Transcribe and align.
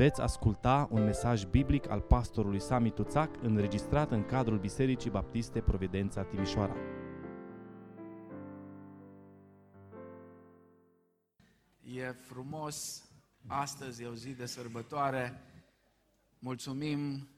Veți 0.00 0.20
asculta 0.20 0.88
un 0.90 1.04
mesaj 1.04 1.44
biblic 1.44 1.90
al 1.90 2.00
pastorului 2.00 2.60
Sami 2.60 2.90
Tuțac 2.90 3.42
înregistrat 3.42 4.10
în 4.10 4.24
cadrul 4.24 4.58
Bisericii 4.58 5.10
Baptiste 5.10 5.60
Providența 5.60 6.22
Timișoara. 6.22 6.76
E 11.82 12.12
frumos, 12.12 13.04
astăzi 13.46 14.02
e 14.02 14.06
o 14.06 14.14
zi 14.14 14.30
de 14.30 14.46
sărbătoare. 14.46 15.42
Mulțumim 16.38 17.28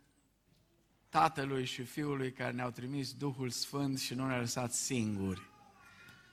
Tatălui 1.08 1.64
și 1.64 1.82
Fiului 1.82 2.32
care 2.32 2.52
ne-au 2.52 2.70
trimis 2.70 3.12
Duhul 3.14 3.50
Sfânt 3.50 3.98
și 3.98 4.14
nu 4.14 4.26
ne-a 4.26 4.38
lăsat 4.38 4.72
singuri. 4.72 5.42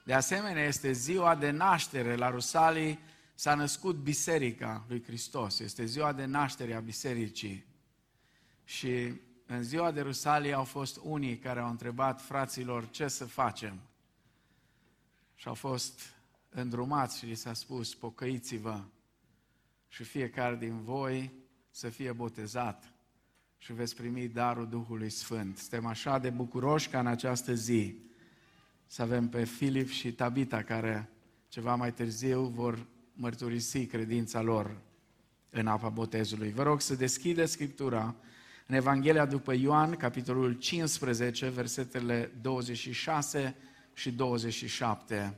De 0.05 0.13
asemenea, 0.13 0.63
este 0.63 0.91
ziua 0.91 1.35
de 1.35 1.49
naștere 1.49 2.15
la 2.15 2.29
Rusalii, 2.29 2.99
s-a 3.39 3.55
născut 3.55 3.95
Biserica 3.95 4.85
lui 4.87 5.03
Hristos. 5.03 5.59
Este 5.59 5.85
ziua 5.85 6.13
de 6.13 6.25
naștere 6.25 6.73
a 6.73 6.79
Bisericii. 6.79 7.65
Și 8.63 9.13
în 9.45 9.63
ziua 9.63 9.91
de 9.91 10.01
Rusalii 10.01 10.53
au 10.53 10.63
fost 10.63 10.99
unii 11.03 11.37
care 11.37 11.59
au 11.59 11.69
întrebat 11.69 12.21
fraților 12.21 12.89
ce 12.89 13.07
să 13.07 13.25
facem. 13.25 13.79
Și 15.35 15.47
au 15.47 15.53
fost 15.53 16.01
îndrumați 16.49 17.17
și 17.17 17.25
li 17.25 17.35
s-a 17.35 17.53
spus, 17.53 17.95
pocăiți-vă 17.95 18.83
și 19.87 20.03
fiecare 20.03 20.55
din 20.55 20.81
voi 20.81 21.33
să 21.69 21.89
fie 21.89 22.11
botezat 22.11 22.93
și 23.57 23.73
veți 23.73 23.95
primi 23.95 24.27
darul 24.27 24.69
Duhului 24.69 25.09
Sfânt. 25.09 25.57
Suntem 25.57 25.85
așa 25.85 26.19
de 26.19 26.29
bucuroși 26.29 26.89
ca 26.89 26.99
în 26.99 27.07
această 27.07 27.53
zi 27.53 27.95
să 28.87 29.01
avem 29.01 29.29
pe 29.29 29.43
Filip 29.43 29.89
și 29.89 30.13
Tabita 30.13 30.63
care 30.63 31.09
ceva 31.47 31.75
mai 31.75 31.93
târziu 31.93 32.43
vor 32.43 32.87
mărturisi 33.19 33.85
credința 33.85 34.41
lor 34.41 34.77
în 35.49 35.67
apa 35.67 35.89
botezului. 35.89 36.51
Vă 36.51 36.63
rog 36.63 36.81
să 36.81 36.95
deschideți 36.95 37.51
Scriptura 37.51 38.15
în 38.67 38.75
Evanghelia 38.75 39.25
după 39.25 39.53
Ioan, 39.53 39.95
capitolul 39.95 40.53
15, 40.53 41.47
versetele 41.47 42.31
26 42.41 43.55
și 43.93 44.11
27. 44.11 45.37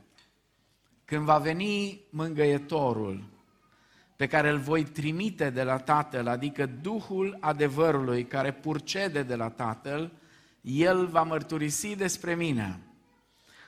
Când 1.04 1.24
va 1.24 1.38
veni 1.38 2.00
mângăietorul, 2.10 3.24
pe 4.16 4.26
care 4.26 4.50
îl 4.50 4.58
voi 4.58 4.84
trimite 4.84 5.50
de 5.50 5.62
la 5.62 5.78
Tatăl, 5.78 6.26
adică 6.26 6.66
Duhul 6.66 7.36
adevărului 7.40 8.24
care 8.24 8.52
purcede 8.52 9.22
de 9.22 9.34
la 9.34 9.48
Tatăl, 9.48 10.12
El 10.60 11.06
va 11.06 11.22
mărturisi 11.22 11.96
despre 11.96 12.34
mine. 12.34 12.80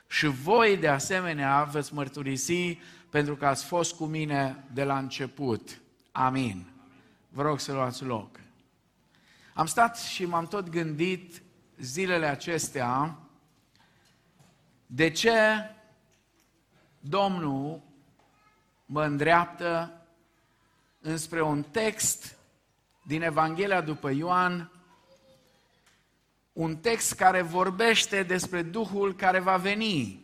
Și 0.07 0.27
voi, 0.27 0.77
de 0.77 0.87
asemenea, 0.87 1.63
veți 1.63 1.93
mărturisi 1.93 2.79
pentru 3.09 3.35
că 3.35 3.45
ați 3.45 3.65
fost 3.65 3.95
cu 3.95 4.05
mine 4.05 4.63
de 4.73 4.83
la 4.83 4.97
început. 4.97 5.81
Amin. 6.11 6.65
Vă 7.29 7.41
rog 7.41 7.59
să 7.59 7.73
luați 7.73 8.03
loc. 8.03 8.39
Am 9.53 9.65
stat 9.65 9.97
și 9.97 10.25
m-am 10.25 10.47
tot 10.47 10.69
gândit 10.69 11.41
zilele 11.77 12.25
acestea 12.25 13.17
de 14.85 15.09
ce 15.09 15.33
Domnul 16.99 17.81
mă 18.85 19.03
îndreaptă 19.03 20.01
înspre 21.01 21.41
un 21.41 21.63
text 21.63 22.37
din 23.03 23.21
Evanghelia 23.21 23.81
după 23.81 24.09
Ioan, 24.09 24.71
un 26.55 26.77
text 26.77 27.13
care 27.13 27.41
vorbește 27.41 28.23
despre 28.23 28.61
Duhul 28.61 29.15
care 29.15 29.39
va 29.39 29.57
veni. 29.57 30.23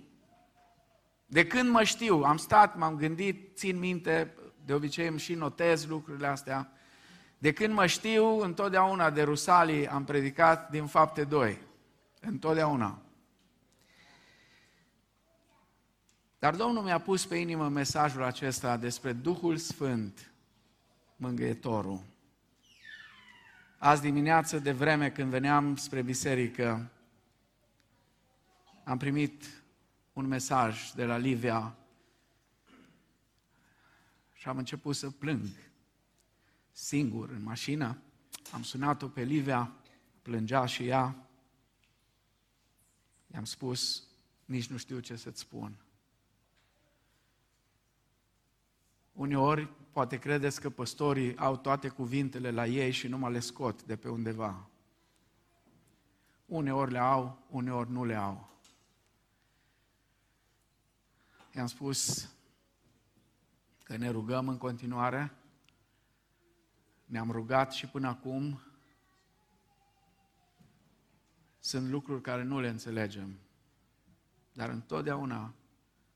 De 1.25 1.47
când 1.47 1.69
mă 1.69 1.83
știu, 1.83 2.21
am 2.21 2.37
stat, 2.37 2.77
m-am 2.77 2.95
gândit, 2.95 3.57
țin 3.57 3.79
minte, 3.79 4.35
de 4.65 4.73
obicei 4.73 5.07
îmi 5.07 5.19
și 5.19 5.33
notez 5.33 5.85
lucrurile 5.85 6.27
astea. 6.27 6.71
De 7.37 7.53
când 7.53 7.73
mă 7.73 7.85
știu, 7.85 8.39
întotdeauna 8.39 9.09
de 9.09 9.21
Rusalii 9.21 9.87
am 9.87 10.03
predicat 10.03 10.69
din 10.69 10.85
fapte 10.85 11.23
2. 11.23 11.61
Întotdeauna. 12.19 13.01
Dar 16.39 16.55
Domnul 16.55 16.83
mi-a 16.83 16.99
pus 16.99 17.25
pe 17.25 17.35
inimă 17.35 17.69
mesajul 17.69 18.23
acesta 18.23 18.77
despre 18.77 19.13
Duhul 19.13 19.57
Sfânt, 19.57 20.31
Mângâietorul. 21.15 22.10
Azi 23.83 24.01
dimineață, 24.01 24.59
de 24.59 24.71
vreme 24.71 25.11
când 25.11 25.29
veneam 25.29 25.75
spre 25.75 26.01
biserică, 26.01 26.91
am 28.83 28.97
primit 28.97 29.63
un 30.13 30.25
mesaj 30.25 30.91
de 30.91 31.05
la 31.05 31.17
Livia 31.17 31.75
și 34.33 34.47
am 34.47 34.57
început 34.57 34.95
să 34.95 35.09
plâng. 35.09 35.47
Singur, 36.71 37.29
în 37.29 37.43
mașină, 37.43 37.97
am 38.51 38.63
sunat-o 38.63 39.07
pe 39.07 39.23
Livia, 39.23 39.71
plângea 40.21 40.65
și 40.65 40.87
ea. 40.87 41.27
I-am 43.33 43.45
spus, 43.45 44.03
nici 44.45 44.67
nu 44.67 44.77
știu 44.77 44.99
ce 44.99 45.15
să-ți 45.15 45.39
spun. 45.39 45.75
Uneori, 49.11 49.69
poate 49.91 50.17
credeți 50.17 50.61
că 50.61 50.69
păstorii 50.69 51.37
au 51.37 51.57
toate 51.57 51.87
cuvintele 51.87 52.51
la 52.51 52.65
ei 52.65 52.91
și 52.91 53.07
nu 53.07 53.17
mă 53.17 53.29
le 53.29 53.39
scot 53.39 53.83
de 53.83 53.95
pe 53.95 54.09
undeva. 54.09 54.69
Uneori 56.45 56.91
le 56.91 56.99
au, 56.99 57.37
uneori 57.49 57.91
nu 57.91 58.05
le 58.05 58.15
au. 58.15 58.49
I-am 61.55 61.67
spus 61.67 62.29
că 63.83 63.97
ne 63.97 64.09
rugăm 64.09 64.47
în 64.47 64.57
continuare, 64.57 65.31
ne-am 67.05 67.31
rugat 67.31 67.71
și 67.71 67.87
până 67.87 68.07
acum, 68.07 68.61
sunt 71.59 71.89
lucruri 71.89 72.21
care 72.21 72.43
nu 72.43 72.59
le 72.59 72.69
înțelegem, 72.69 73.39
dar 74.53 74.69
întotdeauna, 74.69 75.53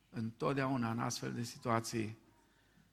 întotdeauna 0.10 0.92
în 0.92 1.00
astfel 1.00 1.34
de 1.34 1.44
situații, 1.44 2.18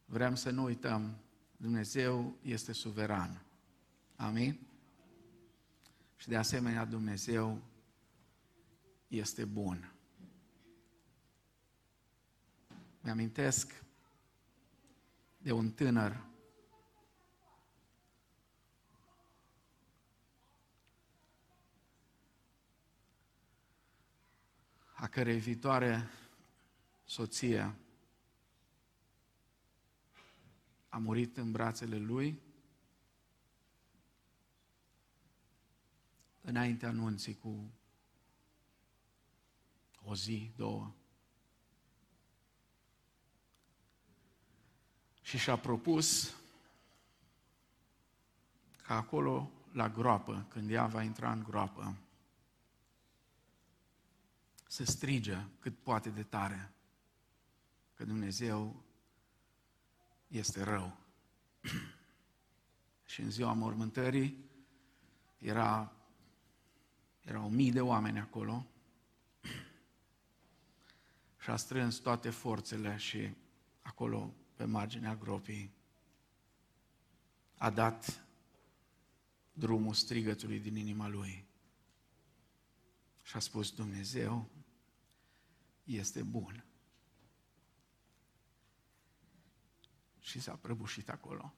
vrem 0.04 0.34
să 0.34 0.50
nu 0.50 0.62
uităm, 0.62 1.16
Dumnezeu 1.56 2.36
este 2.42 2.72
suveran. 2.72 3.44
Amin? 4.16 4.66
Și 6.16 6.28
de 6.28 6.36
asemenea 6.36 6.84
Dumnezeu 6.84 7.62
este 9.08 9.44
bun. 9.44 9.92
Mi-amintesc 13.00 13.84
de 15.38 15.52
un 15.52 15.70
tânăr 15.70 16.24
a 24.94 25.08
cărei 25.08 25.38
viitoare 25.38 26.08
soție 27.04 27.81
a 30.92 30.98
murit 30.98 31.36
în 31.36 31.52
brațele 31.52 31.96
lui 31.96 32.40
înainte 36.40 36.86
anunții 36.86 37.34
cu 37.34 37.70
o 40.04 40.14
zi, 40.14 40.50
două. 40.56 40.92
Și 45.22 45.38
și-a 45.38 45.56
propus 45.56 46.36
ca 48.82 48.94
acolo, 48.94 49.50
la 49.72 49.88
groapă, 49.88 50.46
când 50.48 50.70
ea 50.70 50.86
va 50.86 51.02
intra 51.02 51.32
în 51.32 51.42
groapă, 51.42 51.96
să 54.66 54.84
strige 54.84 55.44
cât 55.58 55.78
poate 55.78 56.10
de 56.10 56.22
tare 56.22 56.72
că 57.94 58.04
Dumnezeu 58.04 58.82
este 60.32 60.62
rău. 60.62 60.96
și 63.12 63.20
în 63.20 63.30
ziua 63.30 63.52
mormântării 63.52 64.44
era, 65.38 65.92
erau 67.20 67.48
mii 67.48 67.72
de 67.72 67.80
oameni 67.80 68.18
acolo 68.18 68.66
și 71.42 71.50
a 71.50 71.56
strâns 71.56 71.96
toate 71.96 72.30
forțele 72.30 72.96
și 72.96 73.34
acolo, 73.82 74.34
pe 74.56 74.64
marginea 74.64 75.16
gropii, 75.16 75.70
a 77.56 77.70
dat 77.70 78.24
drumul 79.52 79.94
strigătului 79.94 80.60
din 80.60 80.76
inima 80.76 81.08
lui. 81.08 81.46
Și 83.22 83.36
a 83.36 83.38
spus, 83.38 83.70
Dumnezeu 83.70 84.48
este 85.84 86.22
bun. 86.22 86.64
Și 90.22 90.40
s-a 90.40 90.54
prăbușit 90.54 91.08
acolo. 91.08 91.54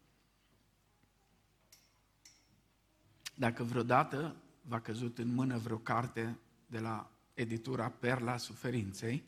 Dacă 3.35 3.63
vreodată 3.63 4.37
v-a 4.63 4.81
căzut 4.81 5.19
în 5.19 5.35
mână 5.35 5.59
vreo 5.59 5.79
carte 5.79 6.39
de 6.67 6.79
la 6.79 7.11
editura 7.35 7.91
Perla 7.91 8.37
Suferinței, 8.37 9.25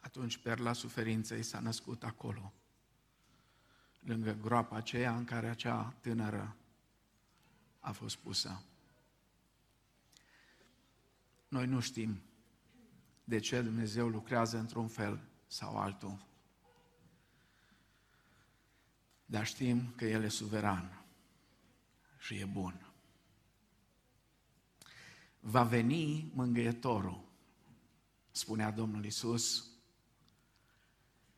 atunci 0.00 0.36
Perla 0.36 0.72
Suferinței 0.72 1.42
s-a 1.42 1.60
născut 1.60 2.04
acolo. 2.04 2.52
lângă 4.00 4.32
groapa 4.32 4.76
aceea 4.76 5.16
în 5.16 5.24
care 5.24 5.48
acea 5.48 5.94
tânără 6.00 6.56
a 7.80 7.92
fost 7.92 8.16
pusă. 8.16 8.62
Noi 11.48 11.66
nu 11.66 11.80
știm 11.80 12.22
de 13.24 13.38
ce 13.38 13.62
Dumnezeu 13.62 14.08
lucrează 14.08 14.58
într-un 14.58 14.88
fel 14.88 15.20
sau 15.46 15.76
altul. 15.76 16.28
Dar 19.30 19.46
știm 19.46 19.92
că 19.96 20.04
El 20.04 20.22
e 20.22 20.28
suveran 20.28 21.02
și 22.18 22.34
e 22.34 22.44
bun. 22.44 22.86
Va 25.40 25.62
veni 25.62 26.30
mângâietorul, 26.34 27.24
spunea 28.30 28.70
Domnul 28.70 29.04
Isus. 29.04 29.70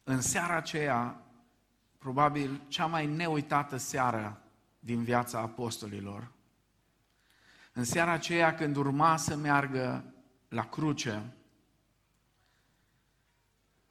În 0.05 0.21
seara 0.21 0.57
aceea, 0.57 1.23
probabil 1.99 2.61
cea 2.69 2.87
mai 2.87 3.07
neuitată 3.07 3.77
seară 3.77 4.43
din 4.79 5.03
viața 5.05 5.39
apostolilor, 5.39 6.33
în 7.73 7.85
seara 7.85 8.13
aceea 8.13 8.55
când 8.55 8.77
urma 8.77 9.17
să 9.17 9.37
meargă 9.37 10.15
la 10.49 10.69
cruce, 10.69 11.33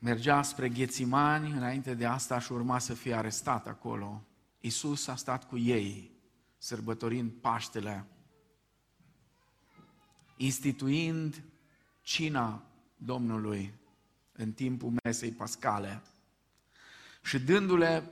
mergea 0.03 0.41
spre 0.41 0.69
Ghețimani, 0.69 1.51
înainte 1.51 1.93
de 1.93 2.05
asta 2.05 2.39
și 2.39 2.51
urma 2.51 2.79
să 2.79 2.93
fie 2.93 3.13
arestat 3.13 3.67
acolo. 3.67 4.23
Iisus 4.59 5.07
a 5.07 5.15
stat 5.15 5.47
cu 5.47 5.57
ei, 5.57 6.11
sărbătorind 6.57 7.31
Paștele, 7.31 8.05
instituind 10.37 11.43
cina 12.01 12.63
Domnului 12.95 13.73
în 14.31 14.51
timpul 14.51 14.93
mesei 15.03 15.31
pascale 15.31 16.01
și 17.23 17.39
dându-le 17.39 18.09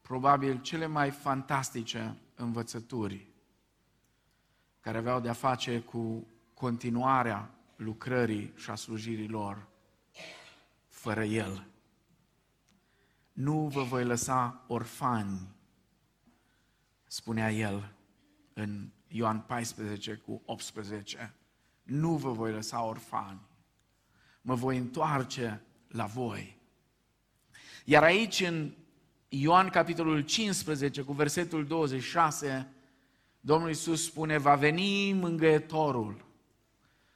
probabil 0.00 0.60
cele 0.60 0.86
mai 0.86 1.10
fantastice 1.10 2.16
învățături 2.34 3.26
care 4.80 4.98
aveau 4.98 5.20
de-a 5.20 5.32
face 5.32 5.80
cu 5.80 6.26
continuarea 6.54 7.50
lucrării 7.76 8.52
și 8.56 8.70
a 8.70 8.74
slujirii 8.74 9.28
lor 9.28 9.70
fără 11.02 11.24
El. 11.24 11.66
Nu 13.32 13.68
vă 13.68 13.82
voi 13.82 14.04
lăsa 14.04 14.64
orfani, 14.66 15.48
spunea 17.04 17.52
El 17.52 17.94
în 18.52 18.90
Ioan 19.08 19.40
14 19.40 20.14
cu 20.14 20.42
18. 20.44 21.34
Nu 21.82 22.16
vă 22.16 22.32
voi 22.32 22.52
lăsa 22.52 22.84
orfani, 22.84 23.40
mă 24.42 24.54
voi 24.54 24.76
întoarce 24.76 25.62
la 25.88 26.06
voi. 26.06 26.58
Iar 27.84 28.02
aici 28.02 28.40
în 28.40 28.74
Ioan 29.28 29.68
capitolul 29.68 30.20
15 30.20 31.02
cu 31.02 31.12
versetul 31.12 31.66
26, 31.66 32.72
Domnul 33.40 33.68
Iisus 33.68 34.04
spune, 34.04 34.38
va 34.38 34.54
veni 34.54 35.12
mângâietorul, 35.12 36.24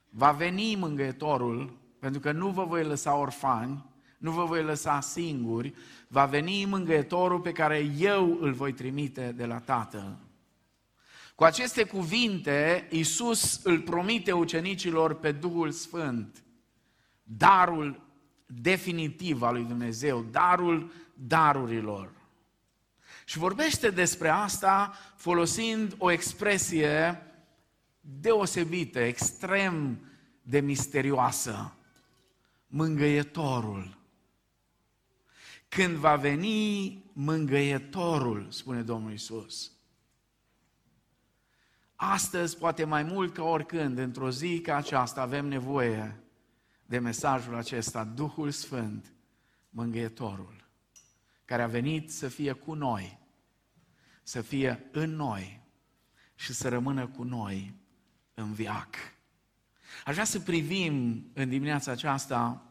va 0.09 0.33
veni 0.33 0.75
mângâietorul 0.75 1.85
pentru 1.99 2.21
că 2.21 2.33
nu 2.33 2.49
vă 2.49 2.65
voi 2.65 2.85
lăsa 2.85 3.17
orfani, 3.17 3.85
nu 4.19 4.31
vă 4.31 4.45
voi 4.45 4.63
lăsa 4.63 5.01
singuri, 5.01 5.75
va 6.09 6.25
veni 6.25 6.65
mângâietorul 6.65 7.41
pe 7.41 7.53
care 7.53 7.91
eu 7.99 8.39
îl 8.41 8.53
voi 8.53 8.73
trimite 8.73 9.33
de 9.37 9.47
la 9.47 9.59
Tatăl. 9.59 10.19
Cu 11.35 11.45
aceste 11.45 11.85
cuvinte, 11.85 12.87
Iisus 12.91 13.61
îl 13.65 13.81
promite 13.81 14.33
ucenicilor 14.33 15.15
pe 15.15 15.33
Duhul 15.33 15.71
Sfânt, 15.71 16.45
darul 17.23 18.01
definitiv 18.47 19.43
al 19.43 19.55
lui 19.55 19.65
Dumnezeu, 19.65 20.23
darul 20.31 20.93
darurilor. 21.15 22.11
Și 23.25 23.39
vorbește 23.39 23.91
despre 23.91 24.29
asta 24.29 24.99
folosind 25.17 25.95
o 25.99 26.11
expresie 26.11 27.23
deosebită, 28.01 28.99
extrem 28.99 30.01
de 30.43 30.61
misterioasă 30.61 31.76
mângăietorul. 32.77 33.99
Când 35.69 35.97
va 35.97 36.17
veni 36.17 37.05
mângăietorul, 37.13 38.47
spune 38.51 38.83
Domnul 38.83 39.13
Isus. 39.13 39.73
Astăzi, 41.95 42.59
poate 42.59 42.85
mai 42.85 43.03
mult 43.03 43.35
ca 43.35 43.43
oricând, 43.43 43.99
într-o 43.99 44.31
zi 44.31 44.61
ca 44.61 44.77
aceasta, 44.77 45.21
avem 45.21 45.47
nevoie 45.47 46.21
de 46.87 46.99
mesajul 46.99 47.55
acesta, 47.55 48.05
Duhul 48.05 48.51
Sfânt, 48.51 49.13
mângâietorul, 49.71 50.69
care 51.45 51.63
a 51.63 51.67
venit 51.67 52.13
să 52.13 52.29
fie 52.29 52.53
cu 52.53 52.75
noi, 52.75 53.19
să 54.23 54.41
fie 54.41 54.89
în 54.93 55.11
noi 55.11 55.61
și 56.35 56.53
să 56.53 56.69
rămână 56.69 57.07
cu 57.07 57.23
noi 57.23 57.75
în 58.35 58.53
viac. 58.53 58.95
Aș 60.05 60.13
vrea 60.13 60.25
să 60.25 60.41
privim 60.41 61.27
în 61.33 61.49
dimineața 61.49 61.91
aceasta 61.91 62.66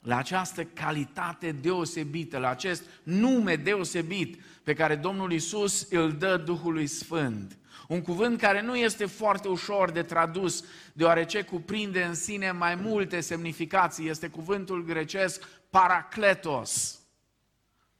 la 0.00 0.16
această 0.16 0.64
calitate 0.64 1.52
deosebită, 1.52 2.38
la 2.38 2.48
acest 2.48 2.82
nume 3.02 3.56
deosebit 3.56 4.42
pe 4.62 4.74
care 4.74 4.96
Domnul 4.96 5.32
Isus 5.32 5.86
îl 5.90 6.12
dă 6.12 6.36
Duhului 6.36 6.86
Sfânt. 6.86 7.58
Un 7.88 8.02
cuvânt 8.02 8.40
care 8.40 8.62
nu 8.62 8.76
este 8.76 9.06
foarte 9.06 9.48
ușor 9.48 9.90
de 9.90 10.02
tradus, 10.02 10.64
deoarece 10.92 11.42
cuprinde 11.42 12.02
în 12.02 12.14
sine 12.14 12.50
mai 12.50 12.74
multe 12.74 13.20
semnificații. 13.20 14.08
Este 14.08 14.28
cuvântul 14.28 14.84
grecesc 14.84 15.48
paracletos. 15.70 16.98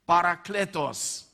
Paracletos. 0.04 1.26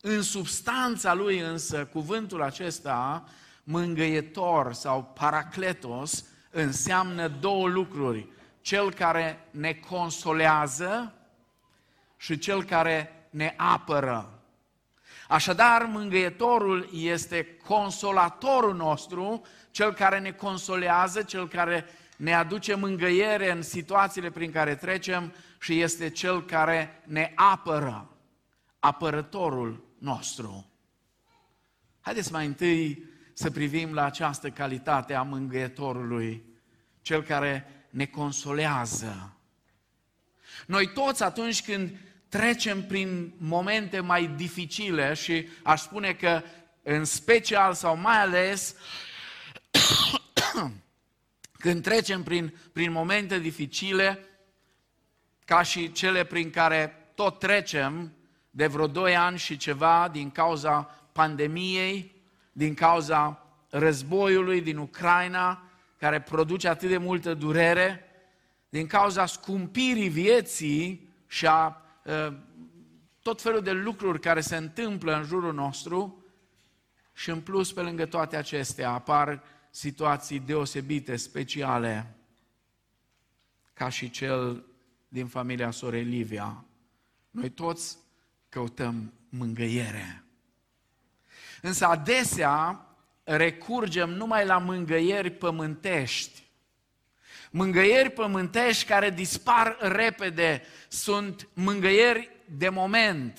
În 0.00 0.22
substanța 0.22 1.14
lui 1.14 1.38
însă, 1.38 1.84
cuvântul 1.84 2.42
acesta, 2.42 3.28
mângâietor 3.64 4.72
sau 4.72 5.12
paracletos, 5.14 6.24
înseamnă 6.50 7.28
două 7.28 7.68
lucruri 7.68 8.28
cel 8.60 8.92
care 8.92 9.46
ne 9.50 9.72
consolează 9.72 11.14
și 12.16 12.38
cel 12.38 12.64
care 12.64 13.26
ne 13.30 13.54
apără. 13.56 14.34
Așadar, 15.28 15.82
mângâietorul 15.84 16.88
este 16.92 17.56
consolatorul 17.66 18.74
nostru, 18.74 19.42
cel 19.70 19.92
care 19.92 20.18
ne 20.18 20.32
consolează, 20.32 21.22
cel 21.22 21.48
care 21.48 21.84
ne 22.16 22.34
aduce 22.34 22.74
mângâiere 22.74 23.50
în 23.50 23.62
situațiile 23.62 24.30
prin 24.30 24.50
care 24.52 24.74
trecem 24.74 25.34
și 25.60 25.80
este 25.80 26.10
cel 26.10 26.44
care 26.44 27.02
ne 27.06 27.32
apără, 27.34 28.10
apărătorul 28.78 29.84
nostru. 29.98 30.70
Haideți 32.00 32.32
mai 32.32 32.46
întâi 32.46 33.04
să 33.32 33.50
privim 33.50 33.92
la 33.92 34.04
această 34.04 34.50
calitate 34.50 35.14
a 35.14 35.22
mângâietorului, 35.22 36.44
cel 37.02 37.22
care 37.22 37.79
ne 37.90 38.06
consolează. 38.06 39.32
Noi 40.66 40.92
toți 40.92 41.22
atunci 41.22 41.62
când 41.62 41.96
trecem 42.28 42.86
prin 42.86 43.32
momente 43.36 44.00
mai 44.00 44.26
dificile 44.26 45.14
și 45.14 45.48
aș 45.62 45.80
spune 45.80 46.12
că 46.12 46.42
în 46.82 47.04
special 47.04 47.74
sau 47.74 47.96
mai 47.96 48.20
ales 48.20 48.74
când 51.62 51.82
trecem 51.82 52.22
prin, 52.22 52.54
prin 52.72 52.92
momente 52.92 53.38
dificile, 53.38 54.18
ca 55.44 55.62
și 55.62 55.92
cele 55.92 56.24
prin 56.24 56.50
care 56.50 57.12
tot 57.14 57.38
trecem 57.38 58.12
de 58.50 58.66
vreo 58.66 58.86
doi 58.86 59.16
ani 59.16 59.38
și 59.38 59.56
ceva 59.56 60.08
din 60.12 60.30
cauza 60.30 60.82
pandemiei, 61.12 62.22
din 62.52 62.74
cauza 62.74 63.46
războiului 63.70 64.60
din 64.60 64.76
Ucraina, 64.76 65.69
care 66.00 66.20
produce 66.20 66.68
atât 66.68 66.88
de 66.88 66.96
multă 66.96 67.34
durere, 67.34 68.04
din 68.68 68.86
cauza 68.86 69.26
scumpirii 69.26 70.08
vieții 70.08 71.08
și 71.26 71.46
a 71.46 71.82
uh, 72.04 72.36
tot 73.22 73.42
felul 73.42 73.60
de 73.60 73.72
lucruri 73.72 74.20
care 74.20 74.40
se 74.40 74.56
întâmplă 74.56 75.16
în 75.16 75.24
jurul 75.24 75.54
nostru 75.54 76.24
și 77.12 77.30
în 77.30 77.40
plus, 77.40 77.72
pe 77.72 77.80
lângă 77.80 78.06
toate 78.06 78.36
acestea, 78.36 78.90
apar 78.90 79.42
situații 79.70 80.38
deosebite, 80.38 81.16
speciale, 81.16 82.14
ca 83.72 83.88
și 83.88 84.10
cel 84.10 84.64
din 85.08 85.26
familia 85.26 85.70
sorei 85.70 86.04
Livia. 86.04 86.64
Noi 87.30 87.50
toți 87.50 87.98
căutăm 88.48 89.12
mângăiere. 89.28 90.24
Însă 91.62 91.86
adesea 91.86 92.84
recurgem 93.36 94.10
numai 94.10 94.46
la 94.46 94.58
mângăieri 94.58 95.30
pământești. 95.30 96.48
Mângăieri 97.50 98.10
pământești 98.10 98.84
care 98.84 99.10
dispar 99.10 99.76
repede, 99.80 100.62
sunt 100.88 101.48
mângăieri 101.52 102.30
de 102.44 102.68
moment. 102.68 103.38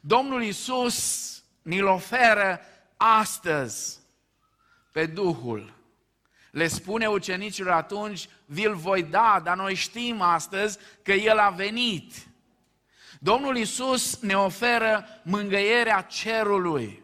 Domnul 0.00 0.42
Isus 0.42 1.28
ni-l 1.62 1.84
oferă 1.84 2.60
astăzi 2.96 3.98
pe 4.92 5.06
Duhul. 5.06 5.74
Le 6.50 6.66
spune 6.66 7.06
ucenicilor 7.06 7.72
atunci, 7.72 8.28
vi-l 8.46 8.74
voi 8.74 9.02
da, 9.02 9.40
dar 9.44 9.56
noi 9.56 9.74
știm 9.74 10.20
astăzi 10.20 10.78
că 11.02 11.12
El 11.12 11.38
a 11.38 11.48
venit. 11.48 12.12
Domnul 13.20 13.56
Isus 13.56 14.20
ne 14.20 14.36
oferă 14.36 15.06
mângâierea 15.22 16.00
cerului, 16.00 17.03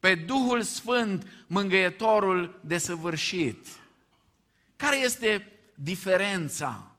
pe 0.00 0.14
Duhul 0.14 0.62
Sfânt, 0.62 1.26
mângâietorul 1.46 2.60
desăvârșit. 2.64 3.66
Care 4.76 4.96
este 4.96 5.52
diferența 5.74 6.90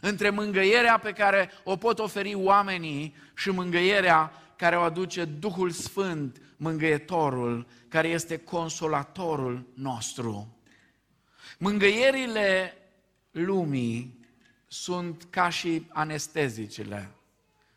între 0.00 0.30
mângâierea 0.30 0.98
pe 0.98 1.12
care 1.12 1.50
o 1.64 1.76
pot 1.76 1.98
oferi 1.98 2.34
oamenii 2.34 3.14
și 3.34 3.50
mângâierea 3.50 4.32
care 4.56 4.76
o 4.76 4.80
aduce 4.80 5.24
Duhul 5.24 5.70
Sfânt, 5.70 6.40
mângâietorul, 6.56 7.66
care 7.88 8.08
este 8.08 8.36
consolatorul 8.36 9.66
nostru? 9.74 10.56
Mângâierile 11.58 12.76
lumii 13.30 14.26
sunt 14.66 15.26
ca 15.30 15.48
și 15.48 15.86
anestezicile. 15.88 17.10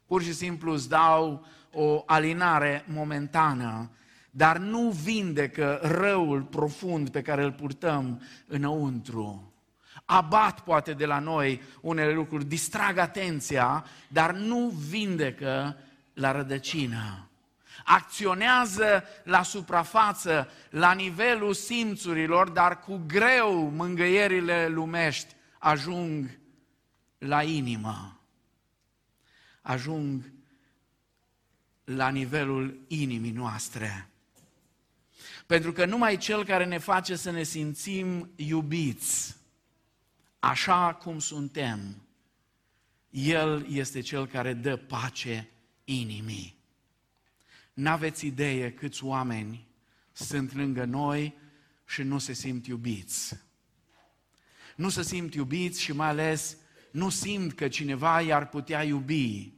Pur 0.06 0.24
și 0.24 0.34
simplu 0.34 0.72
îți 0.72 0.90
dau 0.90 1.46
o 1.72 2.04
alinare 2.06 2.86
momentană, 2.88 3.90
dar 4.32 4.58
nu 4.58 4.90
vindecă 4.90 5.80
răul 5.84 6.42
profund 6.42 7.10
pe 7.10 7.22
care 7.22 7.44
îl 7.44 7.52
purtăm 7.52 8.22
înăuntru. 8.48 9.54
Abat 10.06 10.60
poate 10.60 10.94
de 10.94 11.06
la 11.06 11.20
noi 11.20 11.62
unele 11.82 12.14
lucruri, 12.14 12.46
distrag 12.46 12.98
atenția, 12.98 13.86
dar 14.08 14.34
nu 14.34 14.68
vindecă 14.90 15.78
la 16.14 16.32
rădăcină. 16.32 17.26
Acționează 17.84 19.04
la 19.24 19.44
suprafață, 19.44 20.50
la 20.70 20.92
nivelul 20.92 21.54
simțurilor, 21.54 22.50
dar 22.50 22.80
cu 22.80 23.04
greu 23.08 23.70
mângâierile 23.70 24.68
lumești 24.68 25.36
ajung 25.60 26.40
la 27.18 27.44
inimă. 27.44 28.20
Ajung 29.62 30.32
la 31.84 32.10
nivelul 32.10 32.80
inimii 32.88 33.32
noastre. 33.32 34.11
Pentru 35.52 35.72
că 35.72 35.86
numai 35.86 36.18
Cel 36.18 36.46
care 36.46 36.66
ne 36.66 36.78
face 36.78 37.16
să 37.16 37.32
ne 37.32 37.44
simțim 37.44 38.32
iubiți, 38.36 39.36
așa 40.40 40.94
cum 40.94 41.20
suntem, 41.20 42.02
El 43.10 43.66
este 43.70 44.00
Cel 44.00 44.28
care 44.28 44.54
dă 44.54 44.76
pace 44.76 45.50
inimii. 45.84 46.56
N-aveți 47.74 48.26
idee 48.26 48.74
câți 48.74 49.04
oameni 49.04 49.68
sunt 50.12 50.54
lângă 50.54 50.86
noi 50.86 51.38
și 51.86 52.02
nu 52.02 52.18
se 52.18 52.34
simt 52.34 52.68
iubiți. 52.68 53.38
Nu 54.76 54.90
se 54.90 55.04
simt 55.04 55.34
iubiți 55.34 55.82
și 55.82 55.92
mai 55.92 56.08
ales 56.08 56.58
nu 56.92 57.10
simt 57.10 57.54
că 57.54 57.68
cineva 57.68 58.22
i-ar 58.22 58.50
putea 58.50 58.84
iubi 58.84 59.54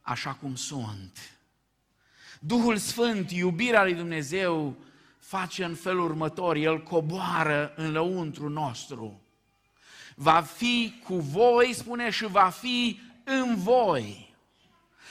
așa 0.00 0.34
cum 0.34 0.54
sunt. 0.54 1.38
Duhul 2.40 2.76
Sfânt, 2.76 3.30
iubirea 3.30 3.82
lui 3.82 3.94
Dumnezeu, 3.94 4.76
face 5.26 5.64
în 5.64 5.74
felul 5.74 6.04
următor, 6.04 6.56
El 6.56 6.82
coboară 6.82 7.72
în 7.76 7.92
lăuntru 7.92 8.48
nostru. 8.48 9.22
Va 10.14 10.40
fi 10.40 10.94
cu 11.04 11.14
voi, 11.14 11.72
spune, 11.72 12.10
și 12.10 12.26
va 12.26 12.48
fi 12.48 13.00
în 13.24 13.56
voi. 13.56 14.34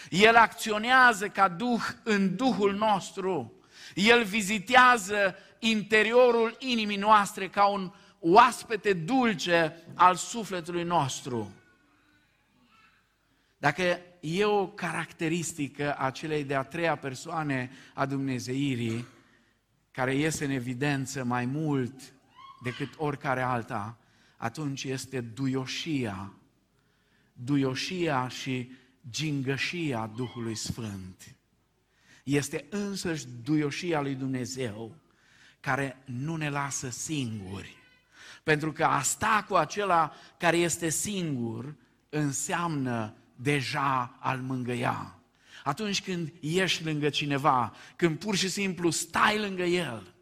El 0.09 0.35
acționează 0.35 1.27
ca 1.27 1.47
Duh 1.47 1.81
în 2.03 2.35
Duhul 2.35 2.73
nostru. 2.73 3.53
El 3.95 4.23
vizitează 4.23 5.35
interiorul 5.59 6.55
inimii 6.59 6.97
noastre 6.97 7.49
ca 7.49 7.65
un 7.65 7.93
oaspete 8.19 8.93
dulce 8.93 9.83
al 9.93 10.15
sufletului 10.15 10.83
nostru. 10.83 11.51
Dacă 13.57 13.99
e 14.19 14.45
o 14.45 14.67
caracteristică 14.67 15.95
a 15.97 16.09
celei 16.09 16.43
de-a 16.43 16.63
treia 16.63 16.95
persoane 16.95 17.71
a 17.93 18.05
Dumnezeirii, 18.05 19.05
care 19.93 20.15
iese 20.15 20.45
în 20.45 20.51
evidență 20.51 21.23
mai 21.23 21.45
mult 21.45 22.13
decât 22.63 22.93
oricare 22.97 23.41
alta, 23.41 23.97
atunci 24.37 24.83
este 24.83 25.21
duioșia, 25.21 26.33
duioșia 27.33 28.27
și 28.27 28.71
gingășia 29.09 30.11
Duhului 30.15 30.55
Sfânt. 30.55 31.35
Este 32.23 32.65
însăși 32.69 33.27
duioșia 33.43 34.01
lui 34.01 34.15
Dumnezeu 34.15 34.95
care 35.59 35.97
nu 36.05 36.35
ne 36.35 36.49
lasă 36.49 36.89
singuri. 36.89 37.77
Pentru 38.43 38.71
că 38.71 38.83
a 38.83 39.01
sta 39.01 39.45
cu 39.47 39.55
acela 39.55 40.13
care 40.37 40.57
este 40.57 40.89
singur 40.89 41.75
înseamnă 42.09 43.15
deja 43.35 44.17
al 44.19 44.39
mângâia. 44.39 45.22
Atunci 45.63 46.03
când 46.03 46.33
ești 46.39 46.83
lângă 46.83 47.09
cineva, 47.09 47.75
când 47.95 48.19
pur 48.19 48.35
și 48.35 48.49
simplu 48.49 48.89
stai 48.89 49.39
lângă 49.39 49.63
el, 49.63 50.13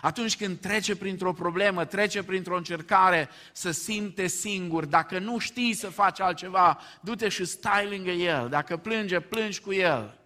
atunci 0.00 0.36
când 0.36 0.60
trece 0.60 0.96
printr-o 0.96 1.32
problemă, 1.32 1.84
trece 1.84 2.22
printr-o 2.22 2.56
încercare, 2.56 3.28
să 3.52 3.70
simte 3.70 4.26
singur. 4.26 4.84
Dacă 4.84 5.18
nu 5.18 5.38
știi 5.38 5.74
să 5.74 5.88
faci 5.88 6.20
altceva, 6.20 6.78
du-te 7.00 7.28
și 7.28 7.44
stai 7.44 7.88
lângă 7.88 8.10
el. 8.10 8.48
Dacă 8.48 8.76
plânge, 8.76 9.20
plângi 9.20 9.60
cu 9.60 9.72
el. 9.72 10.18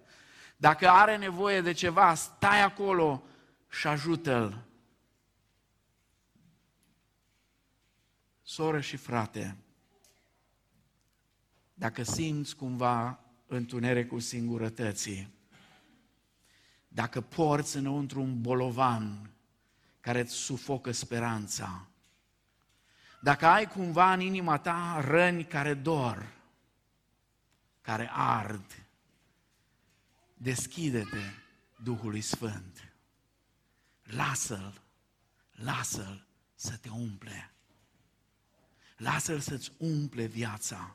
Dacă 0.57 0.89
are 0.89 1.17
nevoie 1.17 1.61
de 1.61 1.73
ceva, 1.73 2.15
stai 2.15 2.63
acolo 2.63 3.23
și 3.71 3.87
ajută-l. 3.87 4.65
Soră 8.43 8.81
și 8.81 8.97
frate, 8.97 9.57
dacă 11.75 12.03
simți 12.03 12.57
cumva 12.57 13.21
întunericul 13.51 14.21
singurătății, 14.21 15.35
dacă 16.89 17.21
porți 17.21 17.77
înăuntru 17.77 18.21
un 18.21 18.41
bolovan 18.41 19.31
care 20.01 20.21
îți 20.21 20.35
sufocă 20.35 20.91
speranța, 20.91 21.87
dacă 23.21 23.47
ai 23.47 23.67
cumva 23.67 24.13
în 24.13 24.21
inima 24.21 24.59
ta 24.59 25.05
răni 25.05 25.45
care 25.45 25.75
dor, 25.75 26.33
care 27.81 28.11
ard, 28.13 28.87
deschide-te 30.35 31.23
Duhului 31.83 32.21
Sfânt. 32.21 32.93
Lasă-l, 34.03 34.81
lasă-l 35.51 36.27
să 36.55 36.77
te 36.77 36.89
umple. 36.89 37.51
Lasă-l 38.97 39.41
să-ți 39.41 39.73
umple 39.79 40.27
viața. 40.27 40.95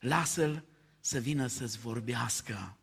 Lasă-l 0.00 0.64
să 1.00 1.18
vină 1.18 1.46
să-ți 1.46 1.78
vorbească. 1.78 2.76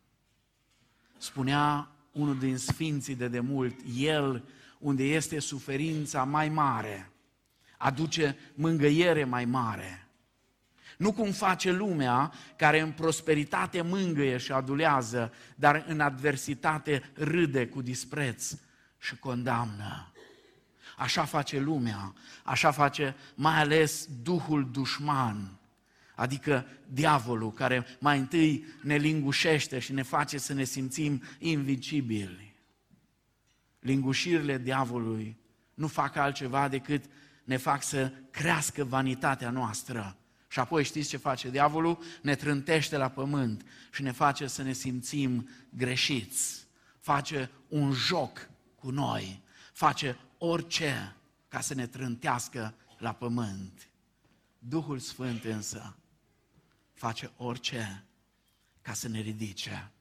Spunea 1.17 1.89
unul 2.11 2.39
din 2.39 2.57
sfinții 2.57 3.15
de 3.15 3.27
demult, 3.27 3.75
el, 3.95 4.43
unde 4.79 5.03
este 5.03 5.39
suferința 5.39 6.23
mai 6.23 6.49
mare, 6.49 7.11
aduce 7.77 8.37
mângăiere 8.53 9.23
mai 9.23 9.45
mare. 9.45 10.07
Nu 10.97 11.13
cum 11.13 11.31
face 11.31 11.71
lumea 11.71 12.33
care 12.55 12.79
în 12.79 12.91
prosperitate 12.91 13.81
mângâie 13.81 14.37
și 14.37 14.51
adulează, 14.51 15.33
dar 15.55 15.85
în 15.87 15.99
adversitate 15.99 17.11
râde 17.13 17.67
cu 17.67 17.81
dispreț 17.81 18.55
și 18.99 19.15
condamnă. 19.15 20.11
Așa 20.97 21.25
face 21.25 21.59
lumea, 21.59 22.13
așa 22.43 22.71
face 22.71 23.15
mai 23.35 23.55
ales 23.55 24.07
Duhul 24.23 24.69
dușman 24.71 25.59
adică 26.15 26.65
diavolul 26.87 27.51
care 27.51 27.85
mai 27.99 28.19
întâi 28.19 28.65
ne 28.81 28.95
lingușește 28.95 29.79
și 29.79 29.93
ne 29.93 30.01
face 30.01 30.37
să 30.37 30.53
ne 30.53 30.63
simțim 30.63 31.23
invincibili. 31.39 32.55
Lingușirile 33.79 34.57
diavolului 34.57 35.37
nu 35.73 35.87
fac 35.87 36.15
altceva 36.15 36.67
decât 36.67 37.05
ne 37.43 37.57
fac 37.57 37.83
să 37.83 38.11
crească 38.31 38.83
vanitatea 38.83 39.49
noastră. 39.49 40.17
Și 40.47 40.59
apoi 40.59 40.83
știți 40.83 41.09
ce 41.09 41.17
face 41.17 41.49
diavolul? 41.49 41.99
Ne 42.21 42.35
trântește 42.35 42.97
la 42.97 43.09
pământ 43.09 43.65
și 43.91 44.01
ne 44.01 44.11
face 44.11 44.47
să 44.47 44.63
ne 44.63 44.73
simțim 44.73 45.49
greșiți. 45.69 46.67
Face 46.99 47.51
un 47.67 47.91
joc 47.91 48.49
cu 48.75 48.89
noi, 48.89 49.41
face 49.73 50.17
orice 50.37 51.15
ca 51.47 51.59
să 51.59 51.73
ne 51.73 51.87
trântească 51.87 52.73
la 52.97 53.13
pământ. 53.13 53.89
Duhul 54.59 54.99
Sfânt 54.99 55.43
însă 55.43 55.95
face 56.95 57.31
orice 57.37 58.03
ca 58.81 58.93
să 58.93 59.07
ne 59.07 59.19
ridice. 59.19 59.91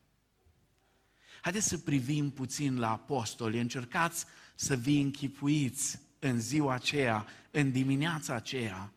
Haideți 1.40 1.68
să 1.68 1.78
privim 1.78 2.30
puțin 2.30 2.78
la 2.78 2.90
apostoli. 2.90 3.60
Încercați 3.60 4.24
să 4.54 4.74
vi 4.74 5.00
închipuiți 5.00 6.00
în 6.18 6.40
ziua 6.40 6.74
aceea, 6.74 7.26
în 7.50 7.72
dimineața 7.72 8.34
aceea 8.34 8.92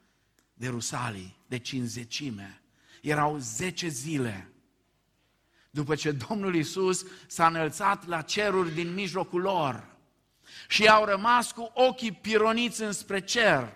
de 0.54 0.68
Rusalii, 0.68 1.38
de 1.48 1.58
cinzecime. 1.58 2.62
Erau 3.02 3.38
zece 3.38 3.88
zile 3.88 4.52
după 5.70 5.96
ce 5.96 6.12
Domnul 6.12 6.56
Isus 6.56 7.06
s-a 7.28 7.48
înălțat 7.48 8.08
la 8.08 8.22
ceruri 8.22 8.74
din 8.74 8.94
mijlocul 8.94 9.42
lor 9.42 9.96
și 10.68 10.88
au 10.88 11.06
rămas 11.06 11.52
cu 11.52 11.72
ochii 11.74 12.12
pironiți 12.12 12.82
înspre 12.82 13.20
cer. 13.20 13.74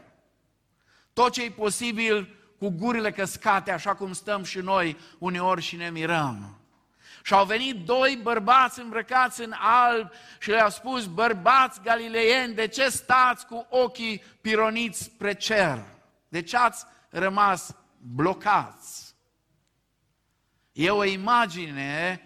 Tot 1.13 1.31
ce 1.31 1.43
e 1.43 1.51
posibil 1.51 2.35
cu 2.61 2.69
gurile 2.69 3.11
căscate, 3.11 3.71
așa 3.71 3.95
cum 3.95 4.13
stăm 4.13 4.43
și 4.43 4.59
noi 4.59 4.97
uneori 5.17 5.61
și 5.61 5.75
ne 5.75 5.89
mirăm. 5.89 6.59
Și 7.23 7.33
au 7.33 7.45
venit 7.45 7.85
doi 7.85 8.19
bărbați 8.21 8.79
îmbrăcați 8.79 9.41
în 9.41 9.53
alb 9.59 10.11
și 10.39 10.49
le-au 10.49 10.69
spus, 10.69 11.05
bărbați 11.05 11.81
galileieni, 11.81 12.53
de 12.53 12.67
ce 12.67 12.89
stați 12.89 13.45
cu 13.45 13.65
ochii 13.69 14.23
pironiți 14.41 15.03
spre 15.03 15.33
cer? 15.33 15.85
De 16.27 16.41
ce 16.41 16.57
ați 16.57 16.85
rămas 17.09 17.75
blocați? 17.97 19.15
E 20.71 20.89
o 20.89 21.03
imagine 21.03 22.21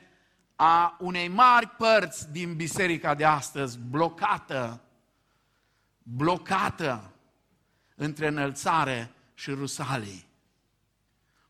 a 0.56 0.98
unei 1.00 1.28
mari 1.28 1.68
părți 1.68 2.32
din 2.32 2.56
biserica 2.56 3.16
de 3.16 3.26
astăzi, 3.26 3.80
blocată, 3.90 4.82
blocată 6.04 7.12
între 7.96 8.28
înălțare 8.28 9.10
și 9.36 9.52
Rusalii, 9.52 10.25